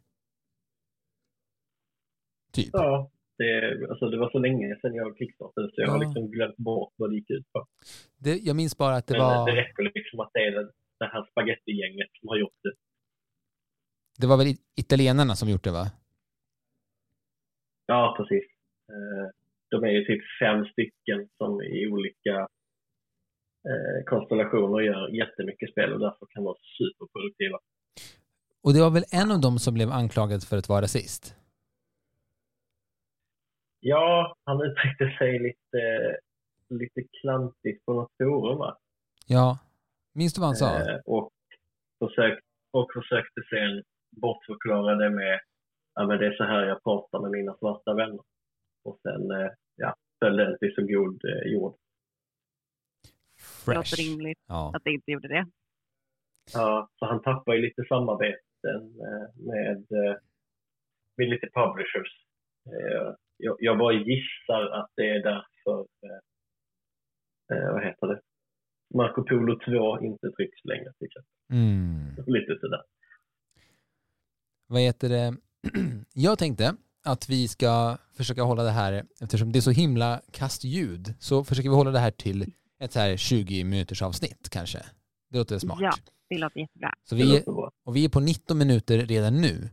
Typ. 2.53 2.69
Ja, 2.73 3.11
det, 3.37 3.87
alltså 3.89 4.09
det 4.09 4.17
var 4.17 4.29
så 4.29 4.39
länge 4.39 4.75
sedan 4.81 4.93
jag 4.95 5.17
kickstartade 5.17 5.67
så 5.67 5.81
jag 5.81 5.87
har 5.89 5.97
Ja. 5.97 6.03
liksom 6.03 6.31
glömt 6.31 6.57
bort 6.57 6.93
vad 6.95 7.09
det 7.11 7.15
gick 7.15 7.29
ut 7.29 7.51
på. 7.53 7.67
Det, 8.17 8.37
jag 8.37 8.55
minns 8.55 8.77
bara 8.77 8.95
att 8.95 9.07
det 9.07 9.13
Men 9.13 9.21
eh, 9.21 9.27
var, 9.27 9.51
det 9.51 9.55
räcker 9.61 9.83
liksom 9.83 10.19
att 10.19 10.29
det 10.33 10.39
är 10.39 10.51
det, 10.99 11.05
här 11.05 11.27
spagettigänget 11.31 12.07
som 12.19 12.29
har 12.29 12.37
gjort 12.37 12.59
det. 12.63 12.73
det 14.17 14.27
var 14.27 14.37
väl 14.37 14.47
it- 14.47 14.65
italienarna 14.75 15.35
som 15.35 15.49
gjort 15.49 15.63
det 15.63 15.71
va? 15.71 15.85
Ja, 17.85 18.15
precis. 18.17 18.43
De 19.69 19.83
är 19.83 19.89
ju 19.89 20.05
typ 20.05 20.23
fem 20.41 20.65
stycken 20.65 21.29
som 21.37 21.61
i 21.61 21.87
olika 21.87 22.35
eh, 23.69 24.03
konstellationer 24.05 24.79
gör 24.81 25.09
jättemycket 25.09 25.71
spel 25.71 25.93
och 25.93 25.99
därför 25.99 26.27
kan 26.29 26.43
vara 26.43 26.57
superproduktiva. 26.77 27.59
Och 28.63 28.73
det 28.73 28.81
var 28.81 28.91
väl 28.91 29.03
en 29.11 29.31
av 29.31 29.41
dem 29.41 29.59
som 29.59 29.73
blev 29.73 29.89
anklagad 29.89 30.43
för 30.43 30.57
att 30.57 30.69
vara 30.69 30.81
rasist? 30.81 31.35
Ja, 33.79 34.35
han 34.43 34.61
uttryckte 34.61 35.17
sig 35.17 35.39
lite, 35.39 35.81
lite 36.69 37.01
klantigt 37.21 37.85
på 37.85 37.93
något 37.93 38.11
forum 38.17 38.57
va? 38.57 38.77
Ja. 39.27 39.59
Minns 40.13 40.33
du 40.33 40.41
vad 40.41 40.47
han 40.47 40.55
sa? 40.55 40.79
Eh, 40.79 40.99
och, 41.05 41.31
försökt, 41.99 42.45
och 42.71 42.87
försökte 42.93 43.41
sen 43.49 43.83
bortförklara 44.21 44.95
det 44.95 45.09
med 45.09 45.39
ja, 45.93 46.07
men 46.07 46.19
det 46.19 46.25
är 46.25 46.37
så 46.37 46.43
här 46.43 46.65
jag 46.65 46.83
pratar 46.83 47.19
med 47.19 47.31
mina 47.31 47.57
svarta 47.57 47.93
vänner. 47.93 48.23
Och 48.87 48.99
sen 49.03 49.31
eh, 49.31 49.49
ja, 49.75 49.95
föll 50.19 50.37
det 50.37 50.51
inte 50.51 50.65
i 50.65 50.71
så 50.71 50.81
god 50.81 51.25
eh, 51.25 51.51
jord. 51.53 51.75
Det 53.65 53.73
låter 53.75 53.81
Fresh. 53.89 54.01
rimligt 54.01 54.39
Ja. 54.47 54.71
att 54.75 54.83
det 54.83 54.91
inte 54.91 55.11
gjorde 55.11 55.27
det. 55.27 55.45
Ja, 56.53 56.89
så 56.99 57.05
han 57.05 57.21
tappar 57.21 57.53
ju 57.53 57.61
lite 57.61 57.83
samarbeten 57.89 58.81
eh, 59.07 59.27
med, 59.35 59.77
eh, 59.91 60.15
med 61.17 61.29
lite 61.29 61.47
publishers. 61.53 62.11
Eh, 62.65 63.13
Jag, 63.39 63.55
jag 63.59 63.77
bara 63.77 63.93
gissar 63.93 64.63
att 64.79 64.91
det 64.95 65.09
är 65.09 65.23
därför, 65.23 65.87
vad 67.73 67.83
heter 67.85 68.07
det, 68.07 68.21
Marco 68.95 69.23
Polo 69.23 69.59
2 69.59 69.99
inte 70.05 70.31
trycks 70.31 70.65
längre 70.65 70.93
till. 70.99 71.09
Mm. 71.51 72.15
Lite 72.27 72.59
sådär. 72.59 72.83
Vad 74.67 74.81
heter 74.81 75.09
det? 75.09 75.35
Jag 76.13 76.39
tänkte 76.39 76.75
att 77.07 77.29
vi 77.29 77.47
ska 77.47 77.97
försöka 78.17 78.43
hålla 78.43 78.63
det 78.63 78.71
här, 78.71 79.03
eftersom 79.21 79.51
det 79.51 79.59
är 79.59 79.61
så 79.61 79.71
himla 79.71 80.21
kastljud, 80.31 81.13
så 81.19 81.43
försöker 81.43 81.69
vi 81.69 81.75
hålla 81.75 81.91
det 81.91 81.99
här 81.99 82.11
till 82.11 82.53
ett 82.79 82.91
så 82.91 82.99
här 82.99 83.17
20 83.17 83.63
minuters 83.63 84.01
avsnitt 84.01 84.49
kanske. 84.49 84.79
Det 85.29 85.37
låter 85.37 85.59
smart. 85.59 85.79
Ja. 85.81 85.93
Det 86.29 86.37
låter 86.37 86.59
jättebra. 86.59 86.93
Så 87.03 87.15
vi, 87.15 87.43
och 87.85 87.95
vi 87.95 88.05
är 88.05 88.09
på 88.09 88.19
19 88.19 88.57
minuter 88.57 88.97
redan 88.97 89.41
nu. 89.41 89.69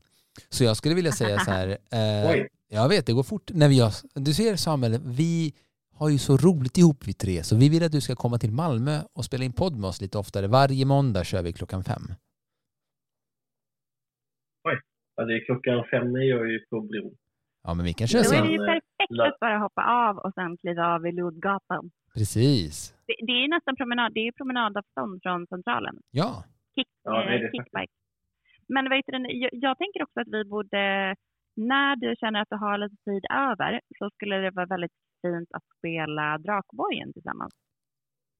Så 0.48 0.64
jag 0.64 0.76
skulle 0.76 0.94
vilja 0.94 1.12
säga 1.12 1.38
så 1.38 1.50
här, 1.50 1.68
eh, 1.92 2.30
Oj, 2.30 2.48
jag 2.68 2.88
vet 2.88 3.06
det 3.06 3.12
går 3.12 3.22
fort 3.22 3.50
när 3.54 3.68
vi 3.68 3.80
har, 3.80 3.92
du 4.14 4.34
ser 4.34 4.56
Samuel, 4.56 4.98
vi 5.04 5.52
har 5.94 6.08
ju 6.08 6.18
så 6.18 6.36
roligt 6.36 6.78
ihop 6.78 7.06
vi 7.06 7.14
tre, 7.14 7.42
så 7.42 7.56
vi 7.56 7.68
vill 7.68 7.84
att 7.84 7.92
du 7.92 8.00
ska 8.00 8.16
komma 8.16 8.38
till 8.38 8.52
Malmö 8.52 9.00
och 9.12 9.24
spela 9.24 9.44
in 9.44 9.52
podd 9.52 9.76
med 9.76 9.88
oss 9.88 10.00
lite 10.00 10.18
oftare. 10.18 10.46
Varje 10.46 10.84
måndag 10.84 11.24
kör 11.24 11.42
vi 11.42 11.52
klockan 11.52 11.84
fem. 11.84 12.02
ja, 15.16 15.24
det 15.24 15.34
är 15.34 15.44
klockan 15.44 15.84
fem 15.90 16.12
när 16.12 16.20
jag 16.20 16.40
är 16.40 16.50
ju 16.50 16.60
på 16.70 16.80
bron. 16.80 17.16
Ja, 17.64 17.74
men 17.74 17.85
vi 17.85 17.92
kan 17.92 18.07
köra 18.07 18.22
Då 18.22 18.35
är 18.38 18.42
det 18.42 18.53
ju 18.53 18.59
perfekt 18.59 19.20
att 19.29 19.40
bara 19.40 19.59
hoppa 19.59 19.83
av 20.09 20.18
och 20.18 20.35
sen 20.35 20.57
kliva 20.57 20.87
av 20.94 21.07
i 21.07 21.12
Lodgatan. 21.12 21.90
Precis. 22.14 22.94
Det, 23.07 23.14
det 23.27 23.33
är 23.33 23.42
ju 23.42 23.48
nästan 23.48 23.77
promenad, 23.77 24.14
det 24.14 24.20
är 24.20 24.24
ju 24.24 24.33
promenadavstånd 24.33 25.22
från 25.22 25.46
Centralen. 25.46 25.96
Ja, 26.11 26.44
Kick, 26.74 26.88
Ja, 27.03 27.12
det 27.12 27.29
är 27.29 27.35
eh, 27.35 27.40
det 27.40 27.50
kickbike. 27.59 27.92
Men 28.68 28.88
vet 28.90 29.05
du, 29.07 29.12
jag, 29.33 29.50
jag 29.53 29.79
tänker 29.79 30.03
också 30.03 30.20
att 30.20 30.29
vi 30.29 30.44
borde, 30.44 31.14
när 31.57 31.96
du 31.96 32.14
känner 32.20 32.40
att 32.42 32.48
du 32.50 32.57
har 32.57 32.79
lite 32.79 32.96
tid 33.05 33.24
över, 33.31 33.81
så 33.98 34.11
skulle 34.11 34.37
det 34.37 34.50
vara 34.50 34.66
väldigt 34.66 34.92
fint 35.22 35.48
att 35.53 35.64
spela 35.79 36.38
Drakborgen 36.38 37.12
tillsammans. 37.12 37.53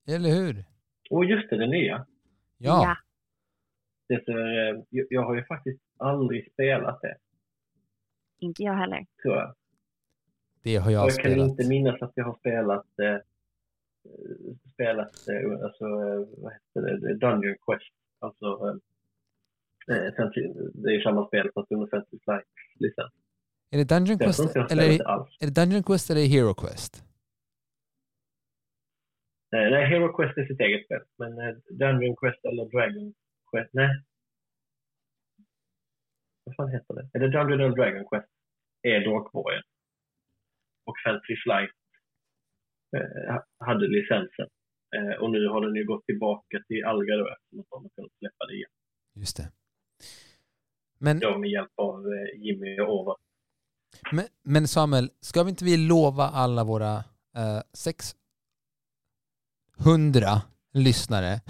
eller 0.09 0.31
hur? 0.31 0.65
Och 1.11 1.25
just 1.25 1.51
det, 1.51 1.57
det 1.57 1.67
nya. 1.67 2.07
Ja, 2.59 2.97
Det 4.09 4.15
Det 4.15 4.25
ser, 4.25 4.73
eh, 4.73 4.83
jag, 4.91 5.07
jag 5.11 5.23
har 5.23 5.35
ju 5.35 5.45
faktiskt 5.45 5.83
aldrig 5.99 6.53
spelat 6.53 7.01
det, 7.03 7.15
Inte 8.39 8.63
jag 8.63 8.75
heller. 8.75 9.07
tror 9.23 9.35
jag. 9.37 9.55
Det 10.63 10.77
har 10.77 10.91
jag 10.91 11.03
Jag, 11.03 11.11
kan 11.15 11.25
spelat. 11.33 11.49
inte 11.49 11.69
minnas 11.69 12.03
att 12.03 12.13
jag 12.15 12.25
har 12.25 12.35
spelat 12.39 12.87
eh, 12.99 13.17
spelat 14.75 15.29
eh, 15.29 15.65
alltså, 15.65 15.85
eh, 15.85 16.27
vad 16.43 16.53
heter 16.53 16.81
det, 16.97 17.15
Dungeon 17.15 17.57
Quest. 17.67 17.93
Alltså, 18.19 18.47
eh, 19.89 19.97
eh, 19.97 20.31
det 20.75 20.89
är 20.91 20.93
ju 20.95 21.03
samma 21.03 21.27
spel 21.27 21.51
fast 21.55 21.73
under 21.73 21.87
Fantasy 21.87 22.19
Flight-licens. 22.25 23.13
Är 23.71 23.79
det 23.79 23.85
Dungeon 23.85 24.19
Jag 24.21 24.27
Quest 24.35 24.55
jag 24.55 24.73
eller 24.73 24.85
är 25.41 25.47
det 25.47 25.55
Dungeon 25.61 25.83
Quest 25.83 26.11
eller 26.11 26.27
Hero 26.27 26.55
Quest? 26.55 27.05
Eh, 29.57 29.71
nej, 29.71 29.87
Hero 29.87 30.13
Quest 30.17 30.39
är 30.39 30.47
sitt 30.47 30.61
eget 30.61 30.85
spel. 30.85 31.01
Men 31.19 31.33
Dungeon 31.79 32.17
Quest 32.17 32.45
eller 32.45 32.65
Dragon 32.65 33.15
Quest, 33.53 33.71
nej. 33.73 34.03
Vad 36.45 36.57
fan 36.57 36.69
heter 36.69 36.95
det? 36.95 37.09
Är 37.13 37.19
det 37.21 37.31
Dungeon 37.31 37.61
eller 37.61 37.77
Dragon 37.77 38.05
Quest? 38.09 38.29
Är 38.83 39.01
Drakborgen. 39.01 39.63
Och 40.87 40.95
Fantasy 41.05 41.37
Flight 41.45 41.71
eh, 42.97 43.33
ha- 43.35 43.47
hade 43.67 43.89
licensen. 43.89 44.49
Eh, 44.97 45.15
och 45.23 45.31
nu 45.31 45.47
har 45.49 45.61
den 45.67 45.75
ju 45.75 45.85
gått 45.85 46.07
tillbaka 46.07 46.63
till 46.69 46.85
Alga 46.85 47.17
då 47.17 47.29
eftersom 47.33 47.61
att 47.61 47.67
de 47.71 47.83
har 47.83 47.91
kunnat 47.97 48.13
släppa 48.19 48.47
det 48.47 48.55
igen. 48.55 48.71
Just 49.15 49.37
det. 49.37 49.53
Men, 50.99 51.19
Då 51.21 51.39
med 51.39 51.51
hjälp 51.51 51.73
av 51.77 52.07
eh, 52.07 52.41
Jimmy 52.43 52.81
och 52.81 52.95
Orvar. 53.01 53.17
men, 54.13 54.25
men 54.43 54.69
Samuel, 54.69 55.11
ska 55.21 55.43
vi 55.43 55.51
inte 55.51 55.65
vi 55.65 55.77
lova 55.77 56.25
alla 56.25 56.65
våra 56.65 56.97
eh, 57.37 57.61
600 57.73 58.17
lyssnare 60.73 61.33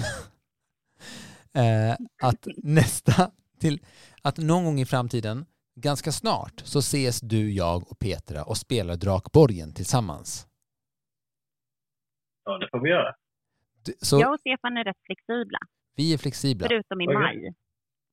eh, 1.54 1.92
att 2.22 2.46
nästa 2.56 3.30
till 3.58 3.78
att 4.22 4.38
någon 4.38 4.64
gång 4.64 4.80
i 4.80 4.86
framtiden, 4.86 5.46
ganska 5.74 6.12
snart, 6.12 6.60
så 6.64 6.78
ses 6.78 7.20
du, 7.20 7.52
jag 7.52 7.90
och 7.90 7.98
Petra 7.98 8.44
och 8.44 8.56
spelar 8.56 8.96
Drakborgen 8.96 9.74
tillsammans. 9.74 10.46
Ja, 12.44 12.58
det 12.58 12.68
får 12.70 12.80
vi 12.80 12.90
göra. 12.90 13.14
Du- 13.84 13.94
Så 14.00 14.20
Jag 14.20 14.32
och 14.34 14.40
Stefan 14.40 14.76
är 14.76 14.84
rätt 14.84 14.96
flexibla, 15.06 15.58
vi 15.96 16.14
är 16.14 16.18
flexibla. 16.18 16.68
förutom 16.68 17.00
i 17.00 17.06
Okej. 17.06 17.16
maj. 17.16 17.54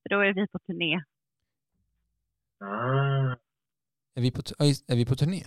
För 0.03 0.09
då 0.09 0.19
är 0.19 0.33
vi 0.33 0.47
på 0.47 0.59
turné. 0.59 1.03
Ah, 2.59 3.35
Är 4.15 4.21
vi 4.21 4.31
på, 4.31 4.41
är 4.87 4.95
vi 4.95 5.05
på 5.05 5.15
turné? 5.15 5.43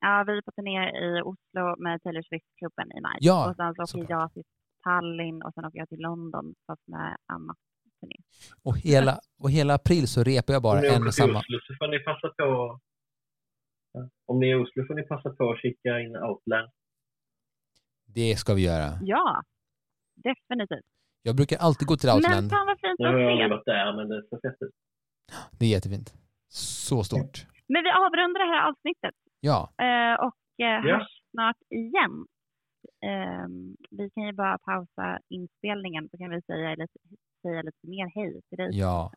Ja, 0.00 0.24
vi 0.26 0.36
är 0.38 0.42
på 0.42 0.52
turné 0.52 0.90
i 0.90 1.22
Oslo 1.22 1.82
med 1.82 2.02
Taylor 2.02 2.22
Swift-klubben 2.22 2.92
i 2.92 3.00
maj. 3.00 3.18
Ja, 3.20 3.50
och 3.50 3.56
sen 3.56 3.74
så 3.86 3.98
åker 4.02 4.10
jag 4.14 4.32
till 4.32 4.42
Tallinn 4.82 5.42
och 5.42 5.54
sen 5.54 5.64
åker 5.64 5.78
jag 5.78 5.88
till 5.88 5.98
London 6.00 6.54
fast 6.66 6.82
med 6.88 7.16
Anna. 7.26 7.54
Turné. 8.02 8.16
Och 8.68 8.76
hela, 8.78 9.14
och 9.42 9.50
hela 9.50 9.74
april 9.74 10.04
så 10.14 10.22
repar 10.22 10.52
jag 10.56 10.62
bara 10.62 10.78
om 10.78 10.84
en 10.84 11.06
och 11.06 11.14
samma. 11.14 11.38
Oslo 11.38 11.58
så 11.66 11.72
får 11.78 11.88
ni 11.94 11.98
passa 12.08 12.28
på 12.38 12.78
om 14.30 14.40
ni 14.40 14.46
är 14.50 14.56
i 14.60 14.62
Oslo 14.64 14.80
får 14.86 14.94
ni 14.94 15.02
passa 15.02 15.30
på 15.30 15.50
att 15.52 15.60
kika 15.62 16.00
in 16.00 16.16
Outland. 16.16 16.68
Det 18.06 18.36
ska 18.36 18.54
vi 18.54 18.64
göra. 18.64 18.88
Ja, 19.02 19.42
definitivt. 20.14 20.86
Jag 21.22 21.36
brukar 21.36 21.56
alltid 21.66 21.88
gå 21.88 21.96
till 21.96 22.08
Men 22.08 22.16
Outland. 22.16 22.50
fan 22.50 22.66
vad 22.66 22.78
fint 22.80 22.98
Nu 22.98 23.06
har 23.06 23.18
jag 23.18 23.30
aldrig 23.32 23.44
att 23.44 23.50
se. 23.50 23.54
varit 23.54 23.64
där, 23.66 23.96
men 23.96 24.08
det 24.08 24.22
ser 24.28 24.38
fett 24.50 24.62
ut. 24.66 24.74
Det 25.58 25.64
är 25.66 25.70
jättefint. 25.70 26.08
Så 26.48 27.04
stort. 27.04 27.34
Men 27.72 27.80
vi 27.84 27.90
avrundar 27.90 28.38
det 28.44 28.50
här 28.54 28.68
avsnittet 28.70 29.14
Ja, 29.40 29.60
eh, 29.86 30.14
och 30.26 30.36
eh, 30.66 30.78
Ja. 30.88 30.98
hörs 30.98 31.08
snart 31.30 31.56
igen. 31.70 32.14
Ehm, 33.10 33.76
vi 33.90 34.10
kan 34.10 34.24
ju 34.26 34.32
bara 34.32 34.58
pausa 34.58 35.18
inspelningen 35.28 36.08
så 36.10 36.18
kan 36.18 36.30
vi 36.30 36.42
säga 36.42 36.70
lite, 36.74 36.98
säga 37.42 37.62
lite 37.62 37.86
mer 37.86 38.12
hej 38.14 38.40
till 38.48 38.58
dig. 38.58 38.70
ja. 38.72 39.12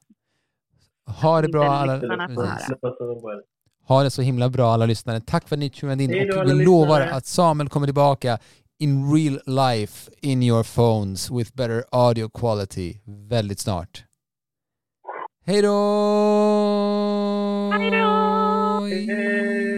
Ha 1.21 1.41
det 1.41 1.47
bra 1.47 1.65
alla. 1.65 2.01
Ha 3.87 4.03
det 4.03 4.11
så 4.11 4.21
himla 4.21 4.49
bra 4.49 4.71
alla 4.71 4.85
lyssnare. 4.85 5.21
Tack 5.21 5.47
för 5.47 5.55
att 5.55 5.59
ni 5.59 5.69
tunade 5.69 6.03
in 6.03 6.09
och 6.11 6.49
vi 6.49 6.65
lovar 6.65 7.01
att 7.01 7.25
Samuel 7.25 7.69
kommer 7.69 7.87
tillbaka 7.87 8.37
in 8.79 9.13
real 9.15 9.39
life 9.45 10.11
in 10.21 10.43
your 10.43 10.63
phones 10.63 11.31
with 11.31 11.55
better 11.55 11.83
audio 11.91 12.29
quality 12.29 12.93
väldigt 13.05 13.59
snart. 13.59 14.03
Hej 15.45 15.61
då! 15.61 15.71
Hej 17.73 17.91
då! 17.91 19.74